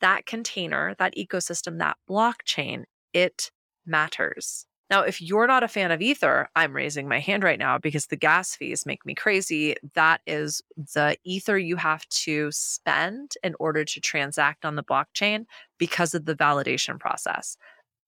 that 0.00 0.26
container, 0.26 0.94
that 0.98 1.16
ecosystem, 1.16 1.78
that 1.78 1.96
blockchain, 2.08 2.84
it 3.12 3.50
matters. 3.86 4.66
Now, 4.90 5.02
if 5.02 5.20
you're 5.20 5.46
not 5.46 5.62
a 5.62 5.68
fan 5.68 5.90
of 5.90 6.00
Ether, 6.00 6.48
I'm 6.56 6.74
raising 6.74 7.08
my 7.08 7.20
hand 7.20 7.42
right 7.42 7.58
now 7.58 7.76
because 7.76 8.06
the 8.06 8.16
gas 8.16 8.56
fees 8.56 8.86
make 8.86 9.04
me 9.04 9.14
crazy. 9.14 9.76
That 9.94 10.22
is 10.26 10.62
the 10.94 11.16
Ether 11.24 11.58
you 11.58 11.76
have 11.76 12.08
to 12.08 12.50
spend 12.52 13.34
in 13.42 13.54
order 13.60 13.84
to 13.84 14.00
transact 14.00 14.64
on 14.64 14.76
the 14.76 14.82
blockchain 14.82 15.44
because 15.78 16.14
of 16.14 16.24
the 16.24 16.34
validation 16.34 16.98
process. 16.98 17.58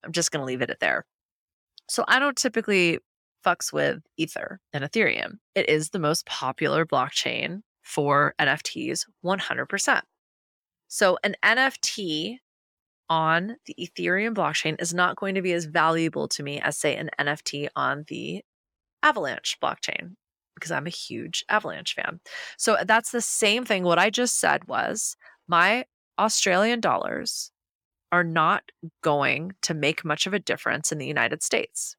I'm 0.02 0.12
just 0.12 0.30
going 0.30 0.40
to 0.40 0.46
leave 0.46 0.62
it 0.62 0.70
at 0.70 0.80
there. 0.80 1.04
So 1.88 2.04
I 2.08 2.18
don't 2.18 2.36
typically 2.36 3.00
fucks 3.44 3.72
with 3.72 4.00
Ether 4.16 4.60
and 4.72 4.82
Ethereum. 4.82 5.38
It 5.54 5.68
is 5.68 5.90
the 5.90 5.98
most 5.98 6.24
popular 6.24 6.86
blockchain 6.86 7.60
for 7.82 8.34
NFTs 8.40 9.04
100%. 9.24 10.00
So 10.92 11.18
an 11.22 11.36
NFT 11.44 12.38
on 13.08 13.56
the 13.64 13.76
Ethereum 13.78 14.34
blockchain 14.34 14.80
is 14.82 14.92
not 14.92 15.14
going 15.14 15.36
to 15.36 15.42
be 15.42 15.52
as 15.52 15.64
valuable 15.64 16.26
to 16.28 16.42
me 16.42 16.60
as, 16.60 16.76
say, 16.76 16.96
an 16.96 17.10
NFT 17.16 17.68
on 17.76 18.04
the 18.08 18.42
Avalanche 19.00 19.56
blockchain 19.62 20.16
because 20.56 20.72
I'm 20.72 20.88
a 20.88 20.90
huge 20.90 21.44
Avalanche 21.48 21.94
fan. 21.94 22.18
So 22.58 22.76
that's 22.84 23.12
the 23.12 23.20
same 23.20 23.64
thing. 23.64 23.84
What 23.84 24.00
I 24.00 24.10
just 24.10 24.40
said 24.40 24.66
was 24.66 25.16
my 25.46 25.84
Australian 26.18 26.80
dollars 26.80 27.52
are 28.10 28.24
not 28.24 28.64
going 29.02 29.52
to 29.62 29.74
make 29.74 30.04
much 30.04 30.26
of 30.26 30.34
a 30.34 30.40
difference 30.40 30.90
in 30.90 30.98
the 30.98 31.06
United 31.06 31.44
States. 31.44 31.94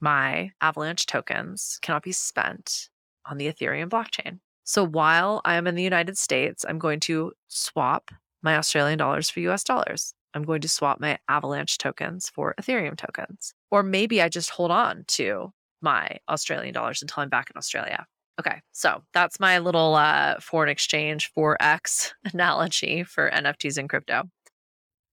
My 0.00 0.52
Avalanche 0.60 1.06
tokens 1.06 1.80
cannot 1.82 2.04
be 2.04 2.12
spent 2.12 2.88
on 3.26 3.36
the 3.36 3.52
Ethereum 3.52 3.88
blockchain. 3.88 4.38
So 4.70 4.86
while 4.86 5.40
I 5.44 5.56
am 5.56 5.66
in 5.66 5.74
the 5.74 5.82
United 5.82 6.16
States, 6.16 6.64
I'm 6.68 6.78
going 6.78 7.00
to 7.00 7.32
swap 7.48 8.12
my 8.40 8.56
Australian 8.56 8.98
dollars 8.98 9.28
for 9.28 9.40
US 9.40 9.64
dollars. 9.64 10.14
I'm 10.32 10.44
going 10.44 10.60
to 10.60 10.68
swap 10.68 11.00
my 11.00 11.18
Avalanche 11.28 11.76
tokens 11.76 12.28
for 12.28 12.54
Ethereum 12.54 12.96
tokens. 12.96 13.52
Or 13.72 13.82
maybe 13.82 14.22
I 14.22 14.28
just 14.28 14.50
hold 14.50 14.70
on 14.70 15.02
to 15.08 15.52
my 15.82 16.18
Australian 16.28 16.72
dollars 16.72 17.02
until 17.02 17.20
I'm 17.20 17.28
back 17.28 17.50
in 17.52 17.58
Australia. 17.58 18.06
Okay, 18.38 18.60
so 18.70 19.02
that's 19.12 19.40
my 19.40 19.58
little 19.58 19.96
uh, 19.96 20.38
foreign 20.38 20.70
exchange 20.70 21.32
forex 21.36 22.12
analogy 22.32 23.02
for 23.02 23.28
NFTs 23.28 23.76
and 23.76 23.88
crypto. 23.88 24.22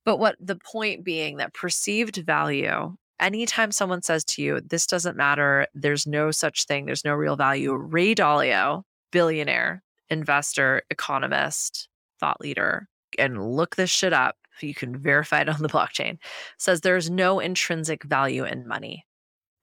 But 0.06 0.20
what 0.20 0.36
the 0.40 0.58
point 0.58 1.04
being 1.04 1.38
that 1.38 1.56
perceived 1.56 2.18
value, 2.18 2.96
anytime 3.20 3.72
someone 3.72 4.04
says 4.04 4.24
to 4.26 4.44
you, 4.44 4.62
this 4.62 4.86
doesn't 4.86 5.18
matter, 5.18 5.66
there's 5.74 6.06
no 6.06 6.30
such 6.30 6.66
thing, 6.66 6.86
there's 6.86 7.04
no 7.04 7.16
real 7.16 7.36
value, 7.36 7.74
Ray 7.74 8.14
Dalio, 8.14 8.84
billionaire, 9.18 9.82
investor, 10.12 10.84
economist, 10.92 11.90
thought 12.20 12.40
leader, 12.40 12.88
and 13.18 13.52
look 13.52 13.76
this 13.76 13.90
shit 13.90 14.14
up. 14.14 14.36
You 14.62 14.76
can 14.76 14.96
verify 14.96 15.42
it 15.42 15.50
on 15.50 15.64
the 15.64 15.70
blockchain, 15.76 16.20
says 16.60 16.82
there's 16.82 17.10
no 17.10 17.40
intrinsic 17.40 18.04
value 18.04 18.44
in 18.44 18.68
money. 18.68 19.08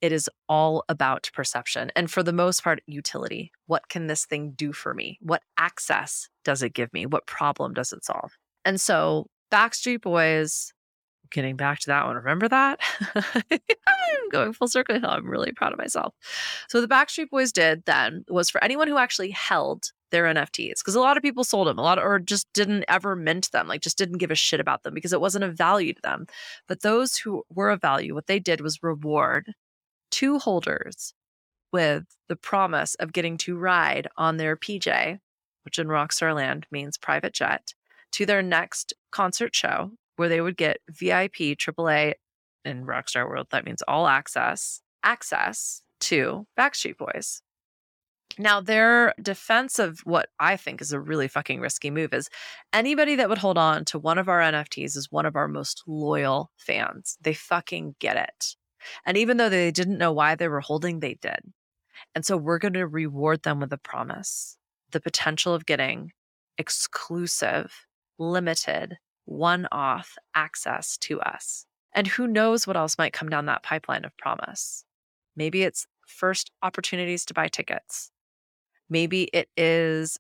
It 0.01 0.11
is 0.11 0.29
all 0.49 0.83
about 0.89 1.31
perception. 1.33 1.93
And 1.95 2.11
for 2.11 2.25
the 2.25 2.33
most 2.33 2.65
part, 2.65 2.83
utility. 2.89 3.53
What 3.67 3.89
can 3.89 4.09
this 4.09 4.27
thing 4.27 4.55
do 4.57 4.73
for 4.73 4.93
me? 4.93 5.19
What 5.23 5.43
access 5.57 6.29
does 6.45 6.61
it 6.65 6.75
give 6.75 6.93
me? 6.93 7.07
What 7.07 7.29
problem 7.29 7.75
does 7.75 7.93
it 7.93 8.05
solve? 8.05 8.37
And 8.65 8.81
so, 8.81 9.29
Backstreet 9.53 10.03
Boys, 10.03 10.73
getting 11.31 11.57
back 11.57 11.81
to 11.81 11.87
that 11.89 12.07
one, 12.07 12.17
remember 12.17 12.49
that? 12.49 12.81
I'm 13.51 14.29
going 14.31 14.53
full 14.53 14.69
circle. 14.69 14.99
I'm 15.05 15.29
really 15.29 15.53
proud 15.53 15.73
of 15.73 15.79
myself. 15.79 16.15
So, 16.69 16.81
the 16.81 16.89
Backstreet 16.89 17.31
Boys 17.31 17.53
did 17.53 17.85
then 17.87 18.25
was 18.29 18.51
for 18.51 18.63
anyone 18.63 18.89
who 18.89 18.99
actually 18.99 19.31
held 19.31 19.91
their 20.11 20.33
NFTs 20.33 20.79
because 20.79 20.95
a 20.95 21.01
lot 21.01 21.17
of 21.17 21.23
people 21.23 21.43
sold 21.43 21.67
them, 21.67 21.79
a 21.79 21.83
lot 21.83 21.99
or 21.99 22.21
just 22.21 22.47
didn't 22.53 22.85
ever 22.89 23.17
mint 23.17 23.51
them, 23.51 23.67
like 23.67 23.81
just 23.81 23.99
didn't 23.99 24.19
give 24.19 24.31
a 24.31 24.37
shit 24.37 24.61
about 24.61 24.85
them 24.85 24.95
because 24.95 25.13
it 25.13 25.21
wasn't 25.21 25.45
of 25.45 25.57
value 25.57 25.93
to 25.93 26.03
them. 26.03 26.27
But 26.69 26.83
those 26.83 27.17
who 27.17 27.43
were 27.51 27.71
of 27.71 27.81
value, 27.81 28.15
what 28.15 28.29
they 28.29 28.39
did 28.39 28.61
was 28.61 28.83
reward 28.83 29.55
two 30.11 30.39
holders 30.39 31.15
with 31.73 32.05
the 32.29 32.37
promise 32.37 32.95
of 32.97 33.13
getting 33.13 33.37
to 33.39 33.57
ride 33.57 34.07
on 34.17 34.37
their 34.37 34.57
PJ, 34.57 35.19
which 35.65 35.81
in 35.81 35.89
Rockstar 35.89 36.33
Land 36.33 36.67
means 36.71 36.97
private 36.97 37.33
jet, 37.33 37.75
to 38.13 38.25
their 38.25 38.43
next 38.43 38.95
concert 39.11 39.57
show 39.57 39.91
where 40.17 40.29
they 40.29 40.41
would 40.41 40.57
get 40.57 40.79
VIP, 40.89 41.57
AAA, 41.57 42.15
in 42.65 42.87
Rockstar 42.87 43.29
World, 43.29 43.49
that 43.51 43.65
means 43.65 43.83
all 43.83 44.07
access, 44.07 44.81
access 45.03 45.83
to 46.01 46.47
Backstreet 46.59 46.97
Boys. 46.97 47.43
Now, 48.39 48.61
their 48.61 49.15
defense 49.23 49.79
of 49.79 50.01
what 50.01 50.29
I 50.41 50.57
think 50.57 50.81
is 50.81 50.93
a 50.93 50.99
really 50.99 51.29
fucking 51.29 51.61
risky 51.61 51.91
move 51.91 52.13
is 52.13 52.29
anybody 52.73 53.15
that 53.17 53.29
would 53.29 53.39
hold 53.39 53.59
on 53.59 53.85
to 53.87 53.99
one 53.99 54.19
of 54.19 54.29
our 54.29 54.41
NFTs 54.41 54.97
is 54.97 55.13
one 55.13 55.27
of 55.27 55.37
our 55.37 55.47
most 55.47 55.85
loyal 55.87 56.51
fans. 56.57 57.17
They 57.21 57.35
fucking 57.35 57.95
get 58.01 58.17
it. 58.17 58.57
And 59.07 59.17
even 59.17 59.37
though 59.37 59.49
they 59.49 59.71
didn't 59.71 59.99
know 59.99 60.13
why 60.13 60.35
they 60.35 60.49
were 60.49 60.61
holding, 60.61 60.99
they 61.01 61.15
did. 61.15 61.39
And 62.15 62.27
so 62.27 62.37
we're 62.37 62.59
going 62.59 62.75
to 62.75 62.87
reward 62.87 63.43
them 63.43 63.61
with 63.61 63.73
a 63.73 63.79
promise 63.79 64.57
the 64.91 65.01
potential 65.01 65.53
of 65.53 65.67
getting 65.67 66.13
exclusive, 66.57 67.73
limited, 68.17 68.97
one 69.25 69.67
off 69.73 70.17
access 70.35 70.97
to 70.99 71.21
us. 71.21 71.67
And 71.95 72.07
who 72.07 72.27
knows 72.27 72.67
what 72.67 72.77
else 72.77 72.99
might 72.99 73.13
come 73.13 73.29
down 73.29 73.47
that 73.47 73.63
pipeline 73.63 74.05
of 74.05 74.17
promise? 74.17 74.85
Maybe 75.37 75.63
it's 75.63 75.87
first 76.07 76.51
opportunities 76.63 77.25
to 77.27 77.35
buy 77.35 77.49
tickets. 77.49 78.11
Maybe 78.89 79.25
it 79.33 79.49
is 79.57 80.19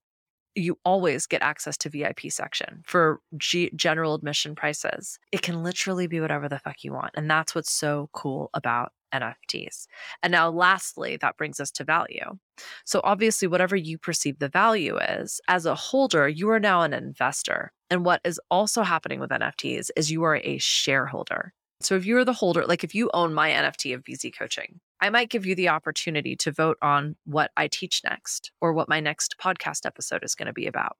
you 0.54 0.78
always 0.84 1.26
get 1.26 1.42
access 1.42 1.76
to 1.76 1.88
VIP 1.88 2.20
section 2.28 2.82
for 2.86 3.20
G- 3.36 3.72
general 3.74 4.14
admission 4.14 4.54
prices. 4.54 5.18
It 5.32 5.42
can 5.42 5.64
literally 5.64 6.06
be 6.06 6.20
whatever 6.20 6.48
the 6.48 6.60
fuck 6.60 6.84
you 6.84 6.92
want. 6.92 7.10
And 7.16 7.28
that's 7.28 7.54
what's 7.54 7.72
so 7.72 8.08
cool 8.12 8.50
about 8.54 8.92
NFTs. 9.14 9.86
And 10.22 10.32
now, 10.32 10.50
lastly, 10.50 11.16
that 11.20 11.36
brings 11.36 11.60
us 11.60 11.70
to 11.72 11.84
value. 11.84 12.38
So, 12.84 13.00
obviously, 13.04 13.48
whatever 13.48 13.76
you 13.76 13.96
perceive 13.98 14.38
the 14.38 14.48
value 14.48 14.98
is, 14.98 15.40
as 15.48 15.66
a 15.66 15.74
holder, 15.74 16.28
you 16.28 16.50
are 16.50 16.60
now 16.60 16.82
an 16.82 16.92
investor. 16.92 17.72
And 17.90 18.04
what 18.04 18.20
is 18.24 18.40
also 18.50 18.82
happening 18.82 19.20
with 19.20 19.30
NFTs 19.30 19.90
is 19.96 20.10
you 20.10 20.24
are 20.24 20.40
a 20.42 20.58
shareholder. 20.58 21.52
So, 21.80 21.94
if 21.94 22.04
you're 22.04 22.24
the 22.24 22.32
holder, 22.32 22.64
like 22.66 22.84
if 22.84 22.94
you 22.94 23.10
own 23.14 23.34
my 23.34 23.50
NFT 23.50 23.94
of 23.94 24.02
BZ 24.04 24.36
coaching, 24.36 24.80
I 25.00 25.10
might 25.10 25.30
give 25.30 25.46
you 25.46 25.54
the 25.54 25.68
opportunity 25.68 26.34
to 26.36 26.52
vote 26.52 26.78
on 26.82 27.16
what 27.24 27.50
I 27.56 27.68
teach 27.68 28.02
next 28.04 28.52
or 28.60 28.72
what 28.72 28.88
my 28.88 29.00
next 29.00 29.36
podcast 29.38 29.86
episode 29.86 30.24
is 30.24 30.34
going 30.34 30.46
to 30.46 30.52
be 30.52 30.66
about. 30.66 30.96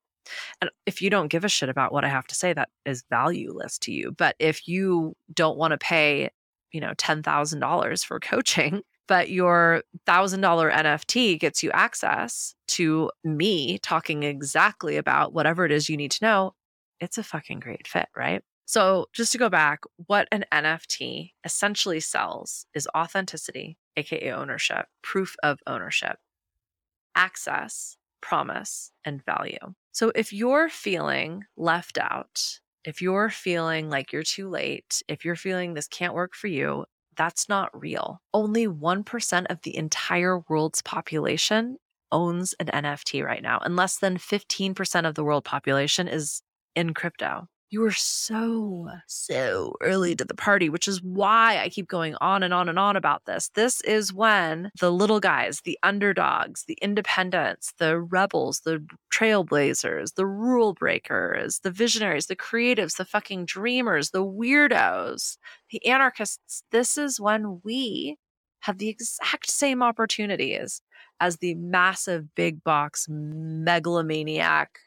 And 0.60 0.70
if 0.86 1.02
you 1.02 1.10
don't 1.10 1.28
give 1.28 1.44
a 1.44 1.48
shit 1.48 1.68
about 1.68 1.92
what 1.92 2.04
I 2.04 2.08
have 2.08 2.26
to 2.28 2.34
say, 2.34 2.52
that 2.52 2.70
is 2.84 3.04
valueless 3.10 3.78
to 3.80 3.92
you. 3.92 4.12
But 4.12 4.36
if 4.38 4.66
you 4.66 5.14
don't 5.32 5.58
want 5.58 5.72
to 5.72 5.78
pay, 5.78 6.30
you 6.74 6.80
know, 6.80 6.92
$10,000 6.98 8.04
for 8.04 8.20
coaching, 8.20 8.82
but 9.06 9.30
your 9.30 9.82
$1,000 10.06 10.72
NFT 10.74 11.38
gets 11.38 11.62
you 11.62 11.70
access 11.70 12.54
to 12.68 13.10
me 13.22 13.78
talking 13.78 14.24
exactly 14.24 14.96
about 14.96 15.32
whatever 15.32 15.64
it 15.64 15.72
is 15.72 15.88
you 15.88 15.96
need 15.96 16.10
to 16.10 16.24
know, 16.24 16.54
it's 17.00 17.16
a 17.16 17.22
fucking 17.22 17.60
great 17.60 17.86
fit, 17.86 18.08
right? 18.16 18.42
So, 18.66 19.06
just 19.12 19.30
to 19.32 19.38
go 19.38 19.50
back, 19.50 19.80
what 20.06 20.26
an 20.32 20.46
NFT 20.50 21.32
essentially 21.44 22.00
sells 22.00 22.64
is 22.74 22.88
authenticity, 22.96 23.76
aka 23.96 24.32
ownership, 24.32 24.86
proof 25.02 25.36
of 25.42 25.58
ownership, 25.66 26.16
access, 27.14 27.98
promise, 28.22 28.90
and 29.04 29.22
value. 29.26 29.74
So, 29.92 30.12
if 30.14 30.32
you're 30.32 30.70
feeling 30.70 31.44
left 31.58 31.98
out, 31.98 32.60
if 32.84 33.00
you're 33.02 33.30
feeling 33.30 33.88
like 33.90 34.12
you're 34.12 34.22
too 34.22 34.48
late, 34.48 35.02
if 35.08 35.24
you're 35.24 35.36
feeling 35.36 35.74
this 35.74 35.88
can't 35.88 36.14
work 36.14 36.34
for 36.34 36.48
you, 36.48 36.84
that's 37.16 37.48
not 37.48 37.70
real. 37.80 38.20
Only 38.32 38.66
1% 38.66 39.46
of 39.50 39.60
the 39.62 39.76
entire 39.76 40.40
world's 40.48 40.82
population 40.82 41.76
owns 42.12 42.54
an 42.60 42.66
NFT 42.66 43.24
right 43.24 43.42
now, 43.42 43.58
and 43.64 43.76
less 43.76 43.98
than 43.98 44.18
15% 44.18 45.06
of 45.06 45.14
the 45.14 45.24
world 45.24 45.44
population 45.44 46.08
is 46.08 46.42
in 46.76 46.94
crypto. 46.94 47.48
You 47.74 47.80
were 47.80 47.90
so, 47.90 48.88
so 49.08 49.74
early 49.80 50.14
to 50.14 50.24
the 50.24 50.32
party, 50.32 50.68
which 50.68 50.86
is 50.86 51.02
why 51.02 51.58
I 51.58 51.68
keep 51.68 51.88
going 51.88 52.14
on 52.20 52.44
and 52.44 52.54
on 52.54 52.68
and 52.68 52.78
on 52.78 52.94
about 52.94 53.24
this. 53.24 53.48
This 53.56 53.80
is 53.80 54.12
when 54.12 54.70
the 54.78 54.92
little 54.92 55.18
guys, 55.18 55.60
the 55.64 55.76
underdogs, 55.82 56.66
the 56.68 56.78
independents, 56.80 57.72
the 57.78 57.98
rebels, 57.98 58.60
the 58.60 58.86
trailblazers, 59.12 60.14
the 60.14 60.24
rule 60.24 60.72
breakers, 60.72 61.58
the 61.64 61.72
visionaries, 61.72 62.26
the 62.26 62.36
creatives, 62.36 62.96
the 62.96 63.04
fucking 63.04 63.44
dreamers, 63.44 64.10
the 64.10 64.24
weirdos, 64.24 65.36
the 65.70 65.84
anarchists, 65.84 66.62
this 66.70 66.96
is 66.96 67.18
when 67.18 67.60
we 67.64 68.18
have 68.60 68.78
the 68.78 68.88
exact 68.88 69.50
same 69.50 69.82
opportunities 69.82 70.80
as 71.18 71.38
the 71.38 71.56
massive 71.56 72.36
big 72.36 72.62
box 72.62 73.08
megalomaniac 73.08 74.78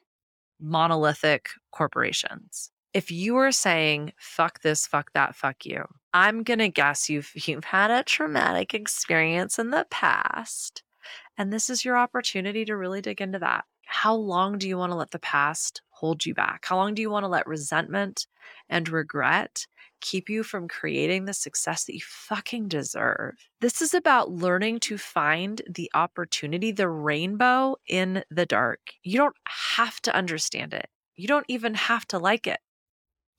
monolithic 0.62 1.50
corporations 1.73 2.71
if 2.93 3.12
you 3.12 3.36
are 3.38 3.52
saying 3.52 4.13
fuck 4.17 4.62
this 4.62 4.88
fuck 4.88 5.12
that 5.13 5.36
fuck 5.36 5.65
you 5.65 5.86
i'm 6.13 6.43
going 6.43 6.60
to 6.60 6.69
guess 6.69 7.10
you've 7.10 7.32
you've 7.47 7.65
had 7.65 7.91
a 7.91 8.04
traumatic 8.04 8.73
experience 8.73 9.60
in 9.60 9.71
the 9.71 9.86
past 9.89 10.84
and 11.38 11.52
this 11.52 11.69
is 11.69 11.86
your 11.86 11.97
opportunity 11.97 12.65
to 12.65 12.76
really 12.76 13.02
dig 13.02 13.21
into 13.21 13.39
that 13.39 13.65
how 13.86 14.13
long 14.13 14.58
do 14.58 14.67
you 14.67 14.78
want 14.78 14.91
to 14.91 14.97
let 14.97 15.12
the 15.12 15.19
past 15.19 15.82
hold 15.89 16.26
you 16.26 16.34
back 16.34 16.65
how 16.65 16.76
long 16.76 16.93
do 16.93 17.02
you 17.02 17.10
want 17.10 17.23
to 17.23 17.30
let 17.30 17.47
resentment 17.47 18.28
and 18.69 18.89
regret 18.89 19.65
keep 20.02 20.30
you 20.30 20.43
from 20.43 20.67
creating 20.67 21.26
the 21.26 21.34
success 21.34 21.86
that 21.86 21.95
you 21.95 22.02
fucking 22.04 22.67
deserve. 22.67 23.34
This 23.62 23.82
is 23.82 23.93
about 23.93 24.32
learning 24.32 24.80
to 24.82 24.97
find 24.97 25.62
the 25.67 25.89
opportunity, 25.93 26.71
the 26.71 26.89
rainbow 26.89 27.78
in 27.88 28.23
the 28.30 28.45
dark. 28.45 28.80
You 29.04 29.17
don't 29.17 29.36
have 29.47 30.00
to 30.02 30.15
understand 30.15 30.73
it, 30.73 30.88
you 31.15 31.28
don't 31.28 31.45
even 31.47 31.73
have 31.73 32.06
to 32.08 32.19
like 32.19 32.47
it 32.47 32.60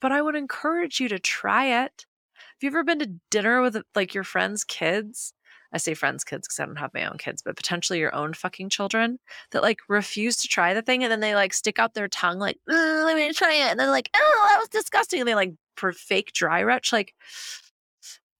but 0.01 0.11
I 0.11 0.21
would 0.21 0.35
encourage 0.35 0.99
you 0.99 1.07
to 1.09 1.19
try 1.19 1.83
it. 1.83 2.05
Have 2.35 2.63
you 2.63 2.69
ever 2.69 2.83
been 2.83 2.99
to 2.99 3.13
dinner 3.29 3.61
with 3.61 3.77
like 3.95 4.13
your 4.13 4.23
friends' 4.23 4.63
kids 4.63 5.33
I 5.71 5.77
say 5.77 5.93
friends' 5.93 6.23
kids 6.23 6.47
because 6.47 6.59
I 6.59 6.65
don't 6.65 6.77
have 6.77 6.93
my 6.93 7.05
own 7.05 7.17
kids, 7.17 7.41
but 7.41 7.55
potentially 7.55 7.99
your 7.99 8.13
own 8.15 8.33
fucking 8.33 8.69
children 8.69 9.19
that 9.51 9.61
like 9.61 9.79
refuse 9.87 10.35
to 10.37 10.47
try 10.47 10.73
the 10.73 10.81
thing 10.81 11.03
and 11.03 11.11
then 11.11 11.19
they 11.19 11.35
like 11.35 11.53
stick 11.53 11.77
out 11.77 11.93
their 11.93 12.07
tongue 12.07 12.39
like, 12.39 12.57
let 12.67 13.15
me 13.15 13.31
try 13.33 13.53
it. 13.53 13.71
And 13.71 13.79
then 13.79 13.89
like, 13.89 14.09
oh, 14.15 14.47
that 14.49 14.59
was 14.59 14.69
disgusting. 14.69 15.19
And 15.19 15.27
they 15.27 15.35
like 15.35 15.53
per 15.75 15.91
fake 15.91 16.33
dry 16.33 16.63
retch. 16.63 16.91
Like 16.91 17.13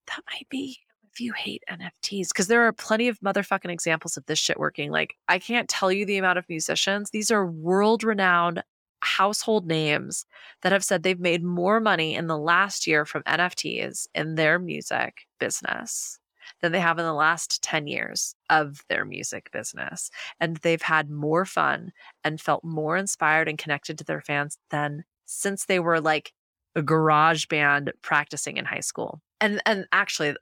that 0.08 0.24
might 0.32 0.50
be 0.50 0.80
if 1.12 1.20
you 1.20 1.34
hate 1.34 1.64
NFTs, 1.70 2.30
because 2.30 2.48
there 2.48 2.66
are 2.66 2.72
plenty 2.72 3.08
of 3.08 3.20
motherfucking 3.20 3.72
examples 3.72 4.16
of 4.18 4.26
this 4.26 4.40
shit 4.40 4.60
working. 4.60 4.92
Like, 4.92 5.16
I 5.28 5.40
can't 5.40 5.68
tell 5.68 5.92
you 5.92 6.06
the 6.06 6.18
amount 6.18 6.38
of 6.38 6.48
musicians. 6.48 7.10
These 7.10 7.32
are 7.32 7.46
world 7.46 8.04
renowned 8.04 8.64
household 9.02 9.66
names 9.66 10.26
that 10.62 10.72
have 10.72 10.84
said 10.84 11.04
they've 11.04 11.20
made 11.20 11.44
more 11.44 11.80
money 11.80 12.16
in 12.16 12.28
the 12.28 12.38
last 12.38 12.88
year 12.88 13.06
from 13.06 13.24
NFTs 13.24 14.08
in 14.14 14.36
their 14.36 14.60
music 14.60 15.28
business 15.40 16.20
than 16.62 16.72
they 16.72 16.80
have 16.80 16.98
in 16.98 17.06
the 17.06 17.14
last 17.14 17.62
10 17.62 17.88
years 17.88 18.36
of 18.50 18.82
their 18.90 19.06
music 19.06 19.52
business. 19.52 20.10
And 20.40 20.58
they've 20.58 20.82
had 20.82 21.10
more 21.10 21.46
fun 21.46 21.92
and 22.24 22.42
felt 22.42 22.64
more 22.64 22.98
inspired 22.98 23.48
and 23.48 23.58
connected 23.58 23.98
to 23.98 24.04
their 24.04 24.22
fans 24.22 24.58
than 24.72 25.04
since 25.26 25.66
they 25.66 25.80
were 25.80 26.02
like 26.02 26.34
a 26.76 26.82
garage 26.82 27.46
band 27.48 27.94
practicing 28.02 28.58
in 28.58 28.66
high 28.66 28.80
school. 28.80 29.22
And 29.42 29.62
and 29.66 29.86
actually 29.92 30.36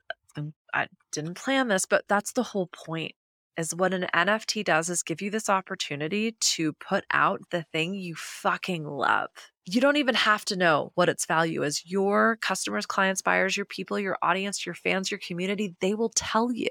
I 0.74 0.88
didn't 1.12 1.34
plan 1.34 1.68
this, 1.68 1.86
but 1.86 2.04
that's 2.08 2.32
the 2.32 2.42
whole 2.42 2.66
point 2.68 3.12
is 3.58 3.74
what 3.74 3.92
an 3.92 4.06
NFT 4.14 4.64
does 4.64 4.88
is 4.88 5.02
give 5.02 5.20
you 5.20 5.30
this 5.30 5.50
opportunity 5.50 6.32
to 6.32 6.72
put 6.74 7.04
out 7.12 7.42
the 7.50 7.64
thing 7.64 7.92
you 7.92 8.14
fucking 8.14 8.86
love. 8.86 9.30
You 9.66 9.80
don't 9.80 9.96
even 9.96 10.14
have 10.14 10.44
to 10.46 10.56
know 10.56 10.92
what 10.94 11.08
its 11.08 11.26
value 11.26 11.64
is. 11.64 11.84
Your 11.84 12.36
customers, 12.36 12.86
clients, 12.86 13.20
buyers, 13.20 13.56
your 13.56 13.66
people, 13.66 13.98
your 13.98 14.16
audience, 14.22 14.64
your 14.64 14.76
fans, 14.76 15.10
your 15.10 15.18
community, 15.18 15.74
they 15.80 15.94
will 15.94 16.10
tell 16.10 16.52
you. 16.52 16.68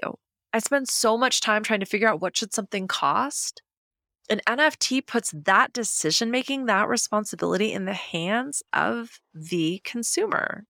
I 0.54 0.60
spend 0.60 0.88
so 0.88 1.18
much 1.18 1.42
time 1.42 1.62
trying 1.62 1.80
to 1.80 1.86
figure 1.86 2.08
out 2.08 2.22
what 2.22 2.36
should 2.36 2.54
something 2.54 2.88
cost. 2.88 3.62
An 4.30 4.40
NFT 4.48 5.06
puts 5.06 5.32
that 5.44 5.74
decision 5.74 6.30
making, 6.30 6.66
that 6.66 6.88
responsibility 6.88 7.70
in 7.72 7.84
the 7.84 7.92
hands 7.92 8.62
of 8.72 9.20
the 9.34 9.80
consumer, 9.84 10.64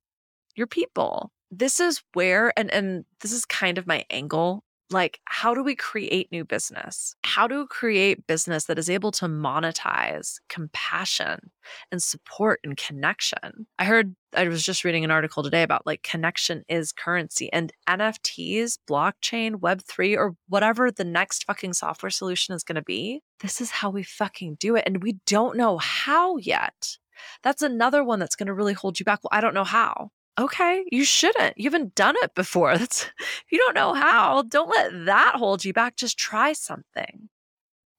your 0.57 0.67
people. 0.67 1.31
This 1.51 1.81
is 1.81 2.03
where 2.13 2.53
and 2.59 2.71
and 2.71 3.05
this 3.21 3.33
is 3.33 3.45
kind 3.47 3.79
of 3.79 3.87
my 3.87 4.05
angle 4.11 4.65
like 4.91 5.21
how 5.25 5.55
do 5.55 5.63
we 5.63 5.75
create 5.75 6.33
new 6.33 6.45
business? 6.45 7.15
How 7.25 7.47
do 7.47 7.61
we 7.61 7.67
create 7.67 8.27
business 8.27 8.65
that 8.65 8.79
is 8.79 8.89
able 8.91 9.13
to 9.13 9.27
monetize 9.27 10.37
compassion 10.49 11.51
and 11.93 12.03
support 12.03 12.61
and 12.65 12.77
connection? 12.77 13.67
I 13.79 13.85
heard 13.85 14.15
i 14.35 14.47
was 14.47 14.63
just 14.63 14.85
reading 14.85 15.05
an 15.05 15.11
article 15.11 15.43
today 15.43 15.63
about 15.63 15.87
like 15.87 16.03
connection 16.03 16.63
is 16.69 16.93
currency 16.93 17.51
and 17.51 17.73
nfts 17.89 18.77
blockchain 18.87 19.53
web3 19.55 20.19
or 20.19 20.35
whatever 20.51 20.91
the 20.91 21.03
next 21.03 21.45
fucking 21.45 21.73
software 21.73 22.11
solution 22.11 22.55
is 22.55 22.63
going 22.63 22.77
to 22.77 22.83
be 22.83 23.23
this 23.41 23.61
is 23.61 23.71
how 23.71 23.89
we 23.89 24.03
fucking 24.03 24.57
do 24.61 24.77
it 24.77 24.85
and 24.87 25.03
we 25.03 25.17
don't 25.27 25.57
know 25.57 25.79
how 25.79 26.37
yet. 26.39 26.97
That's 27.43 27.63
another 27.63 28.05
one 28.05 28.19
that's 28.19 28.37
going 28.37 28.47
to 28.47 28.55
really 28.55 28.73
hold 28.73 28.99
you 28.99 29.05
back. 29.05 29.21
Well 29.23 29.31
i 29.33 29.41
don't 29.41 29.55
know 29.55 29.65
how 29.65 30.11
okay, 30.39 30.85
you 30.91 31.05
shouldn't. 31.05 31.59
You 31.59 31.65
haven't 31.65 31.95
done 31.95 32.15
it 32.23 32.35
before. 32.35 32.77
That's 32.79 33.07
you 33.51 33.59
don't 33.59 33.75
know 33.75 33.95
how, 33.95 34.43
don't 34.43 34.71
let 34.71 35.07
that 35.07 35.35
hold 35.37 35.65
you 35.65 35.73
back. 35.73 35.97
Just 35.97 36.19
try 36.19 36.53
something. 36.53 37.29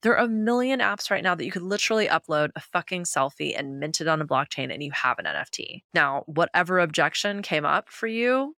There 0.01 0.13
are 0.13 0.25
a 0.25 0.29
million 0.29 0.79
apps 0.79 1.11
right 1.11 1.23
now 1.23 1.35
that 1.35 1.43
you 1.43 1.51
could 1.51 1.61
literally 1.61 2.07
upload 2.07 2.51
a 2.55 2.61
fucking 2.61 3.03
selfie 3.03 3.53
and 3.57 3.81
mint 3.81 3.99
it 3.99 4.07
on 4.07 4.21
a 4.21 4.27
blockchain 4.27 4.73
and 4.73 4.81
you 4.81 4.91
have 4.91 5.19
an 5.19 5.25
NFT. 5.25 5.83
Now, 5.93 6.23
whatever 6.25 6.79
objection 6.79 7.41
came 7.41 7.65
up 7.65 7.89
for 7.89 8.07
you, 8.07 8.55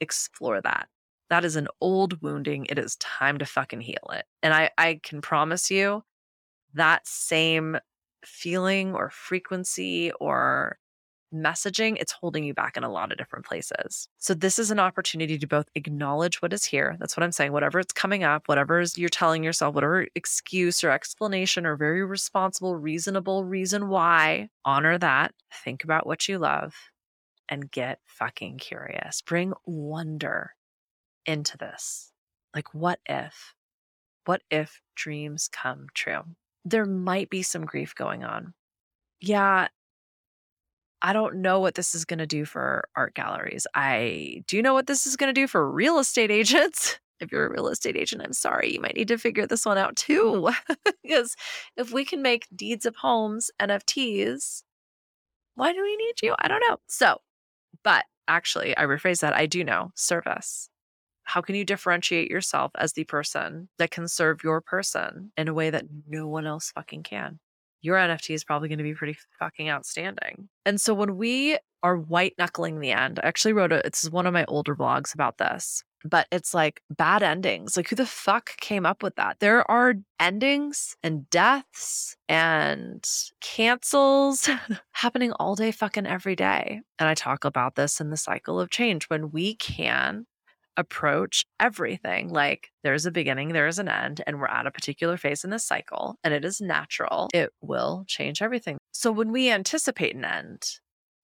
explore 0.00 0.60
that. 0.60 0.88
That 1.30 1.44
is 1.44 1.54
an 1.54 1.68
old 1.80 2.20
wounding. 2.22 2.66
It 2.68 2.78
is 2.78 2.96
time 2.96 3.38
to 3.38 3.46
fucking 3.46 3.82
heal 3.82 4.10
it. 4.12 4.24
And 4.42 4.52
I, 4.52 4.70
I 4.76 5.00
can 5.02 5.20
promise 5.20 5.70
you 5.70 6.02
that 6.74 7.06
same 7.06 7.78
feeling 8.24 8.94
or 8.94 9.10
frequency 9.10 10.10
or 10.20 10.78
messaging, 11.34 11.96
it's 12.00 12.12
holding 12.12 12.44
you 12.44 12.54
back 12.54 12.76
in 12.76 12.84
a 12.84 12.90
lot 12.90 13.12
of 13.12 13.18
different 13.18 13.44
places. 13.44 14.08
So, 14.18 14.34
this 14.34 14.58
is 14.58 14.70
an 14.70 14.78
opportunity 14.78 15.38
to 15.38 15.46
both 15.46 15.68
acknowledge 15.74 16.42
what 16.42 16.52
is 16.52 16.64
here. 16.64 16.96
That's 16.98 17.16
what 17.16 17.24
I'm 17.24 17.32
saying. 17.32 17.52
Whatever 17.52 17.80
it's 17.80 17.92
coming 17.92 18.24
up, 18.24 18.44
whatever 18.46 18.82
you're 18.96 19.08
telling 19.08 19.44
yourself, 19.44 19.74
whatever 19.74 20.06
excuse 20.14 20.82
or 20.82 20.90
explanation 20.90 21.66
or 21.66 21.76
very 21.76 22.04
responsible, 22.04 22.76
reasonable 22.76 23.44
reason 23.44 23.88
why, 23.88 24.48
honor 24.64 24.98
that. 24.98 25.34
Think 25.64 25.84
about 25.84 26.06
what 26.06 26.28
you 26.28 26.38
love 26.38 26.74
and 27.48 27.70
get 27.70 28.00
fucking 28.06 28.58
curious. 28.58 29.22
Bring 29.22 29.52
wonder 29.64 30.52
into 31.26 31.56
this. 31.56 32.12
Like, 32.54 32.72
what 32.74 33.00
if? 33.06 33.54
What 34.24 34.42
if 34.50 34.80
dreams 34.94 35.48
come 35.52 35.86
true? 35.94 36.22
There 36.64 36.86
might 36.86 37.30
be 37.30 37.42
some 37.42 37.64
grief 37.64 37.94
going 37.94 38.24
on. 38.24 38.54
Yeah, 39.20 39.68
I 41.02 41.12
don't 41.12 41.36
know 41.36 41.60
what 41.60 41.74
this 41.74 41.94
is 41.94 42.04
going 42.04 42.18
to 42.18 42.26
do 42.26 42.44
for 42.44 42.88
art 42.96 43.14
galleries. 43.14 43.66
I 43.74 44.42
do 44.46 44.62
know 44.62 44.74
what 44.74 44.86
this 44.86 45.06
is 45.06 45.16
going 45.16 45.28
to 45.28 45.40
do 45.40 45.46
for 45.46 45.70
real 45.70 45.98
estate 45.98 46.30
agents. 46.30 46.98
If 47.18 47.32
you're 47.32 47.46
a 47.46 47.50
real 47.50 47.68
estate 47.68 47.96
agent, 47.96 48.20
I'm 48.22 48.34
sorry, 48.34 48.74
you 48.74 48.78
might 48.78 48.94
need 48.94 49.08
to 49.08 49.16
figure 49.16 49.46
this 49.46 49.64
one 49.64 49.78
out 49.78 49.96
too. 49.96 50.48
Oh. 50.48 50.74
because 51.02 51.34
if 51.74 51.90
we 51.90 52.04
can 52.04 52.20
make 52.20 52.46
deeds 52.54 52.84
of 52.84 52.94
homes 52.94 53.50
NFTs, 53.58 54.62
why 55.54 55.72
do 55.72 55.82
we 55.82 55.96
need 55.96 56.16
you? 56.22 56.34
I 56.38 56.46
don't 56.46 56.60
know. 56.68 56.76
So, 56.88 57.22
but 57.82 58.04
actually, 58.28 58.76
I 58.76 58.84
rephrase 58.84 59.20
that. 59.20 59.34
I 59.34 59.46
do 59.46 59.64
know 59.64 59.92
service. 59.94 60.68
How 61.22 61.40
can 61.40 61.54
you 61.54 61.64
differentiate 61.64 62.30
yourself 62.30 62.70
as 62.76 62.92
the 62.92 63.04
person 63.04 63.70
that 63.78 63.90
can 63.90 64.08
serve 64.08 64.44
your 64.44 64.60
person 64.60 65.32
in 65.38 65.48
a 65.48 65.54
way 65.54 65.70
that 65.70 65.86
no 66.06 66.28
one 66.28 66.46
else 66.46 66.70
fucking 66.72 67.02
can? 67.02 67.40
Your 67.82 67.96
NFT 67.96 68.34
is 68.34 68.44
probably 68.44 68.68
going 68.68 68.78
to 68.78 68.84
be 68.84 68.94
pretty 68.94 69.16
fucking 69.38 69.68
outstanding. 69.68 70.48
And 70.64 70.80
so 70.80 70.94
when 70.94 71.16
we 71.16 71.58
are 71.82 71.96
white 71.96 72.34
knuckling 72.38 72.80
the 72.80 72.90
end, 72.90 73.20
I 73.22 73.28
actually 73.28 73.52
wrote 73.52 73.72
a, 73.72 73.86
it's 73.86 74.10
one 74.10 74.26
of 74.26 74.32
my 74.32 74.44
older 74.46 74.74
blogs 74.74 75.14
about 75.14 75.38
this, 75.38 75.84
but 76.04 76.26
it's 76.32 76.54
like 76.54 76.80
bad 76.90 77.22
endings. 77.22 77.76
Like 77.76 77.88
who 77.88 77.96
the 77.96 78.06
fuck 78.06 78.56
came 78.58 78.86
up 78.86 79.02
with 79.02 79.16
that? 79.16 79.38
There 79.40 79.68
are 79.70 79.94
endings 80.18 80.96
and 81.02 81.28
deaths 81.30 82.16
and 82.28 83.08
cancels 83.40 84.48
happening 84.92 85.32
all 85.32 85.54
day 85.54 85.70
fucking 85.70 86.06
every 86.06 86.36
day. 86.36 86.80
And 86.98 87.08
I 87.08 87.14
talk 87.14 87.44
about 87.44 87.74
this 87.76 88.00
in 88.00 88.10
the 88.10 88.16
cycle 88.16 88.60
of 88.60 88.70
change 88.70 89.04
when 89.06 89.30
we 89.30 89.54
can 89.54 90.26
approach 90.76 91.44
everything 91.60 92.28
like 92.28 92.70
there's 92.82 93.06
a 93.06 93.10
beginning, 93.10 93.52
there 93.52 93.66
is 93.66 93.78
an 93.78 93.88
end, 93.88 94.22
and 94.26 94.38
we're 94.40 94.46
at 94.46 94.66
a 94.66 94.70
particular 94.70 95.16
phase 95.16 95.44
in 95.44 95.50
this 95.50 95.64
cycle, 95.64 96.16
and 96.22 96.34
it 96.34 96.44
is 96.44 96.60
natural, 96.60 97.28
it 97.32 97.50
will 97.60 98.04
change 98.06 98.42
everything. 98.42 98.78
So 98.92 99.10
when 99.10 99.32
we 99.32 99.50
anticipate 99.50 100.14
an 100.14 100.24
end, 100.24 100.78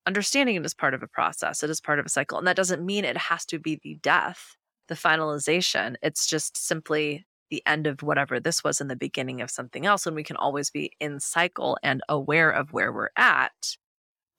understanding 0.05 0.55
it 0.55 0.65
is 0.65 0.73
part 0.73 0.93
of 0.93 1.03
a 1.03 1.07
process, 1.07 1.63
it 1.63 1.69
is 1.69 1.81
part 1.81 1.99
of 1.99 2.05
a 2.05 2.09
cycle. 2.09 2.37
And 2.37 2.47
that 2.47 2.55
doesn't 2.55 2.85
mean 2.85 3.05
it 3.05 3.17
has 3.17 3.45
to 3.47 3.59
be 3.59 3.79
the 3.81 3.95
death, 4.01 4.55
the 4.87 4.95
finalization. 4.95 5.95
It's 6.01 6.27
just 6.27 6.57
simply 6.57 7.25
the 7.49 7.63
end 7.65 7.87
of 7.87 8.01
whatever 8.01 8.39
this 8.39 8.63
was 8.63 8.81
in 8.81 8.87
the 8.87 8.95
beginning 8.95 9.41
of 9.41 9.51
something 9.51 9.85
else. 9.85 10.05
And 10.05 10.15
we 10.15 10.23
can 10.23 10.35
always 10.35 10.69
be 10.69 10.91
in 10.99 11.19
cycle 11.19 11.77
and 11.83 12.01
aware 12.09 12.49
of 12.49 12.73
where 12.73 12.91
we're 12.91 13.09
at. 13.15 13.77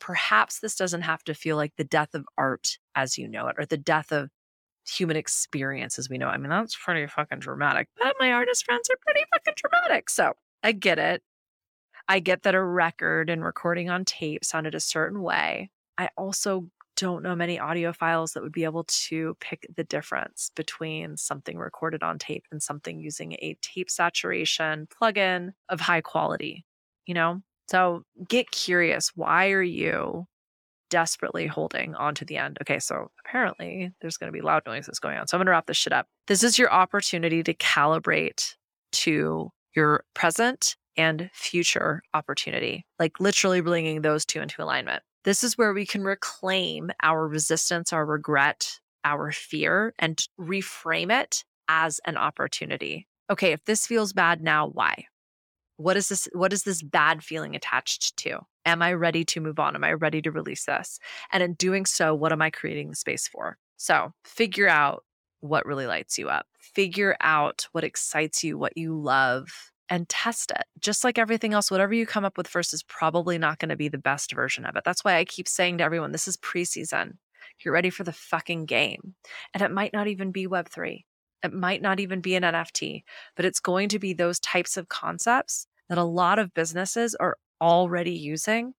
Perhaps 0.01 0.61
this 0.61 0.75
doesn't 0.75 1.03
have 1.03 1.25
to 1.25 1.35
feel 1.35 1.57
like 1.57 1.73
the 1.77 1.85
death 1.85 2.15
of 2.15 2.27
art 2.37 2.79
as 2.95 3.17
you 3.17 3.27
know 3.29 3.49
it, 3.49 3.57
or 3.59 3.65
the 3.65 3.79
death 3.79 4.13
of 4.13 4.31
human 4.87 5.17
experience 5.17 5.99
as 5.99 6.09
we 6.09 6.19
know. 6.19 6.29
I 6.29 6.37
mean, 6.37 6.51
that's 6.51 6.77
pretty 6.77 7.07
fucking 7.07 7.41
dramatic. 7.41 7.89
But 7.99 8.17
my 8.19 8.33
artist 8.33 8.65
friends 8.65 8.89
are 8.91 8.97
pretty 9.01 9.25
fucking 9.33 9.55
dramatic. 9.57 10.11
So 10.11 10.35
I 10.63 10.73
get 10.73 10.99
it. 10.99 11.23
I 12.09 12.21
get 12.21 12.43
that 12.43 12.55
a 12.55 12.63
record 12.63 13.31
and 13.31 13.45
recording 13.45 13.89
on 13.89 14.05
tape 14.05 14.45
sounded 14.45 14.75
a 14.75 14.81
certain 14.81 15.23
way. 15.23 15.71
I 15.97 16.11
also 16.17 16.69
don't 16.97 17.23
know 17.23 17.35
many 17.35 17.59
audiophiles 17.59 18.35
that 18.35 18.43
would 18.43 18.53
be 18.53 18.65
able 18.65 18.85
to 18.85 19.37
pick 19.41 19.67
the 19.75 19.85
difference 19.85 20.51
between 20.55 21.17
something 21.17 21.59
recorded 21.59 22.03
on 22.03 22.19
tape 22.19 22.45
and 22.53 22.63
something 22.63 23.01
using 23.01 23.33
a 23.35 23.57
tape 23.63 23.91
saturation 23.91 24.87
plugin 24.87 25.55
of 25.69 25.81
high 25.81 26.01
quality, 26.01 26.65
you 27.07 27.15
know? 27.15 27.41
So 27.69 28.05
get 28.29 28.51
curious. 28.51 29.13
Why 29.17 29.51
are 29.51 29.63
you 29.63 30.27
desperately 30.95 31.49
holding 31.49 31.93
on 31.97 32.15
to 32.15 32.25
the 32.25 32.37
end. 32.37 32.57
Okay, 32.63 32.79
so 32.79 33.11
apparently 33.27 33.91
there's 34.01 34.17
going 34.17 34.33
to 34.33 34.37
be 34.37 34.41
loud 34.41 34.63
noises 34.65 35.01
going 35.01 35.19
on. 35.19 35.27
So 35.27 35.37
I'm 35.37 35.41
going 35.41 35.47
to 35.47 35.51
wrap 35.51 35.67
this 35.67 35.77
shit 35.77 35.93
up. 35.93 36.07
This 36.29 36.45
is 36.45 36.57
your 36.57 36.73
opportunity 36.73 37.43
to 37.43 37.53
calibrate 37.53 38.55
to 38.93 39.51
your 39.75 40.05
present 40.15 40.77
and 40.97 41.29
future 41.35 42.01
opportunity, 42.15 42.87
like 43.01 43.19
literally 43.19 43.61
bringing 43.61 44.03
those 44.03 44.25
two 44.25 44.41
into 44.41 44.63
alignment. 44.63 45.03
This 45.25 45.43
is 45.43 45.59
where 45.59 45.73
we 45.73 45.85
can 45.85 46.05
reclaim 46.05 46.93
our 47.03 47.27
resistance, 47.27 47.93
our 47.93 48.07
regret, 48.07 48.79
our 49.05 49.33
fear, 49.33 49.95
and 49.99 50.25
reframe 50.41 51.11
it 51.11 51.45
as 51.69 52.01
an 52.07 52.17
opportunity. 52.17 53.09
Okay, 53.29 53.51
if 53.51 53.65
this 53.65 53.85
feels 53.85 54.13
bad 54.13 54.43
now, 54.43 54.69
why? 54.69 55.07
What 55.77 55.97
is 55.97 56.09
this? 56.09 56.29
What 56.33 56.53
is 56.53 56.63
this 56.63 56.83
bad 56.83 57.23
feeling 57.23 57.57
attached 57.57 58.17
to? 58.19 58.41
Am 58.65 58.83
I 58.83 58.93
ready 58.93 59.25
to 59.27 59.41
move 59.41 59.59
on? 59.59 59.75
Am 59.75 59.85
I 59.85 59.93
ready 59.93 60.23
to 60.23 60.31
release 60.31 60.65
this? 60.65 60.99
And 61.33 61.43
in 61.43 61.55
doing 61.55 61.85
so, 61.85 62.15
what 62.15 62.33
am 62.33 62.43
I 62.43 62.51
creating 62.51 62.91
the 62.91 62.97
space 62.97 63.29
for? 63.29 63.59
So 63.77 64.13
figure 64.25 64.69
out 64.69 65.05
what 65.41 65.67
really 65.67 65.87
lights 65.87 66.19
you 66.19 66.29
up. 66.29 66.47
Figure 66.59 67.17
out 67.21 67.69
what 67.73 67.85
excites 67.85 68.43
you, 68.43 68.57
what 68.57 68.77
you 68.77 68.99
love, 68.99 69.73
and 69.91 70.09
test 70.09 70.51
it. 70.51 70.65
Just 70.81 71.05
like 71.05 71.19
everything 71.19 71.53
else, 71.53 71.71
whatever 71.71 71.93
you 71.93 72.07
come 72.07 72.25
up 72.25 72.39
with 72.39 72.49
first 72.49 72.73
is 72.73 72.83
probably 72.83 73.37
not 73.37 73.59
going 73.59 73.69
to 73.69 73.77
be 73.77 73.89
the 73.89 73.99
best 73.99 74.35
version 74.35 74.65
of 74.65 74.77
it. 74.77 74.85
That's 74.85 75.05
why 75.05 75.17
I 75.17 75.25
keep 75.25 75.47
saying 75.49 75.79
to 75.79 75.85
everyone 75.85 76.13
this 76.13 76.29
is 76.29 76.37
preseason. 76.39 77.19
You're 77.63 77.75
ready 77.75 77.91
for 77.91 78.05
the 78.05 78.13
fucking 78.13 78.65
game. 78.65 79.15
And 79.53 79.63
it 79.63 79.71
might 79.71 79.93
not 79.93 80.09
even 80.09 80.33
be 80.33 80.47
Web3. 80.47 81.05
It 81.45 81.53
might 81.53 81.83
not 81.83 82.01
even 82.01 82.23
be 82.23 82.35
an 82.35 82.43
NFT, 82.43 83.05
but 83.37 83.45
it's 83.45 83.61
going 83.61 83.91
to 83.91 83.99
be 83.99 84.15
those 84.15 84.41
types 84.41 84.79
of 84.79 84.89
concepts 84.89 85.67
that 85.91 85.99
a 85.99 86.03
lot 86.03 86.39
of 86.39 86.55
businesses 86.55 87.15
are 87.15 87.37
already 87.61 88.13
using 88.13 88.73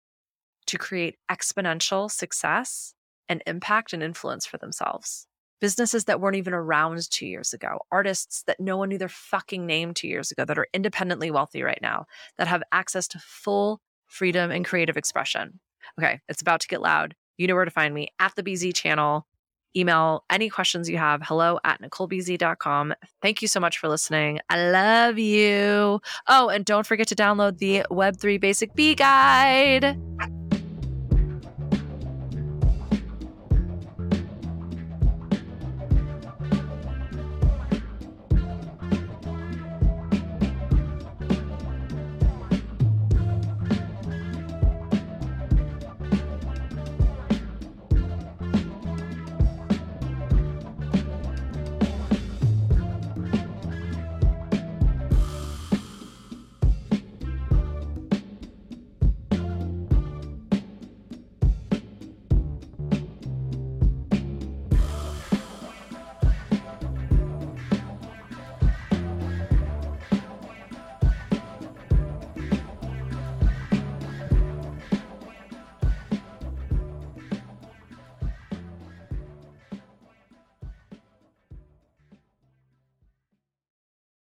to 0.65 0.77
create 0.79 1.17
exponential 1.31 2.09
success 2.09 2.95
and 3.29 3.43
impact 3.45 3.93
and 3.93 4.01
influence 4.01 4.47
for 4.47 4.57
themselves. 4.57 5.27
Businesses 5.61 6.05
that 6.05 6.19
weren't 6.19 6.35
even 6.37 6.55
around 6.55 7.09
two 7.11 7.27
years 7.27 7.53
ago, 7.53 7.79
artists 7.91 8.43
that 8.47 8.59
no 8.59 8.77
one 8.77 8.89
knew 8.89 8.97
their 8.97 9.09
fucking 9.09 9.65
name 9.65 9.93
two 9.93 10.07
years 10.07 10.31
ago, 10.31 10.43
that 10.43 10.57
are 10.57 10.67
independently 10.73 11.29
wealthy 11.29 11.61
right 11.61 11.79
now, 11.83 12.05
that 12.37 12.47
have 12.47 12.63
access 12.71 13.07
to 13.09 13.19
full 13.19 13.79
freedom 14.07 14.49
and 14.49 14.65
creative 14.65 14.97
expression. 14.97 15.59
Okay, 15.99 16.19
it's 16.27 16.41
about 16.41 16.61
to 16.61 16.67
get 16.67 16.81
loud. 16.81 17.15
You 17.37 17.47
know 17.47 17.55
where 17.55 17.65
to 17.65 17.71
find 17.71 17.93
me 17.93 18.09
at 18.19 18.33
the 18.35 18.43
BZ 18.43 18.73
channel. 18.73 19.27
Email 19.75 20.23
any 20.29 20.49
questions 20.49 20.89
you 20.89 20.97
have, 20.97 21.21
hello 21.23 21.59
at 21.63 21.81
NicoleBZ.com. 21.81 22.93
Thank 23.21 23.41
you 23.41 23.47
so 23.47 23.59
much 23.59 23.77
for 23.77 23.87
listening. 23.87 24.39
I 24.49 24.69
love 24.69 25.19
you. 25.19 25.99
Oh, 26.27 26.49
and 26.49 26.65
don't 26.65 26.85
forget 26.85 27.07
to 27.07 27.15
download 27.15 27.57
the 27.57 27.85
Web3 27.91 28.39
Basic 28.39 28.73
B 28.75 28.95
Guide. 28.95 29.97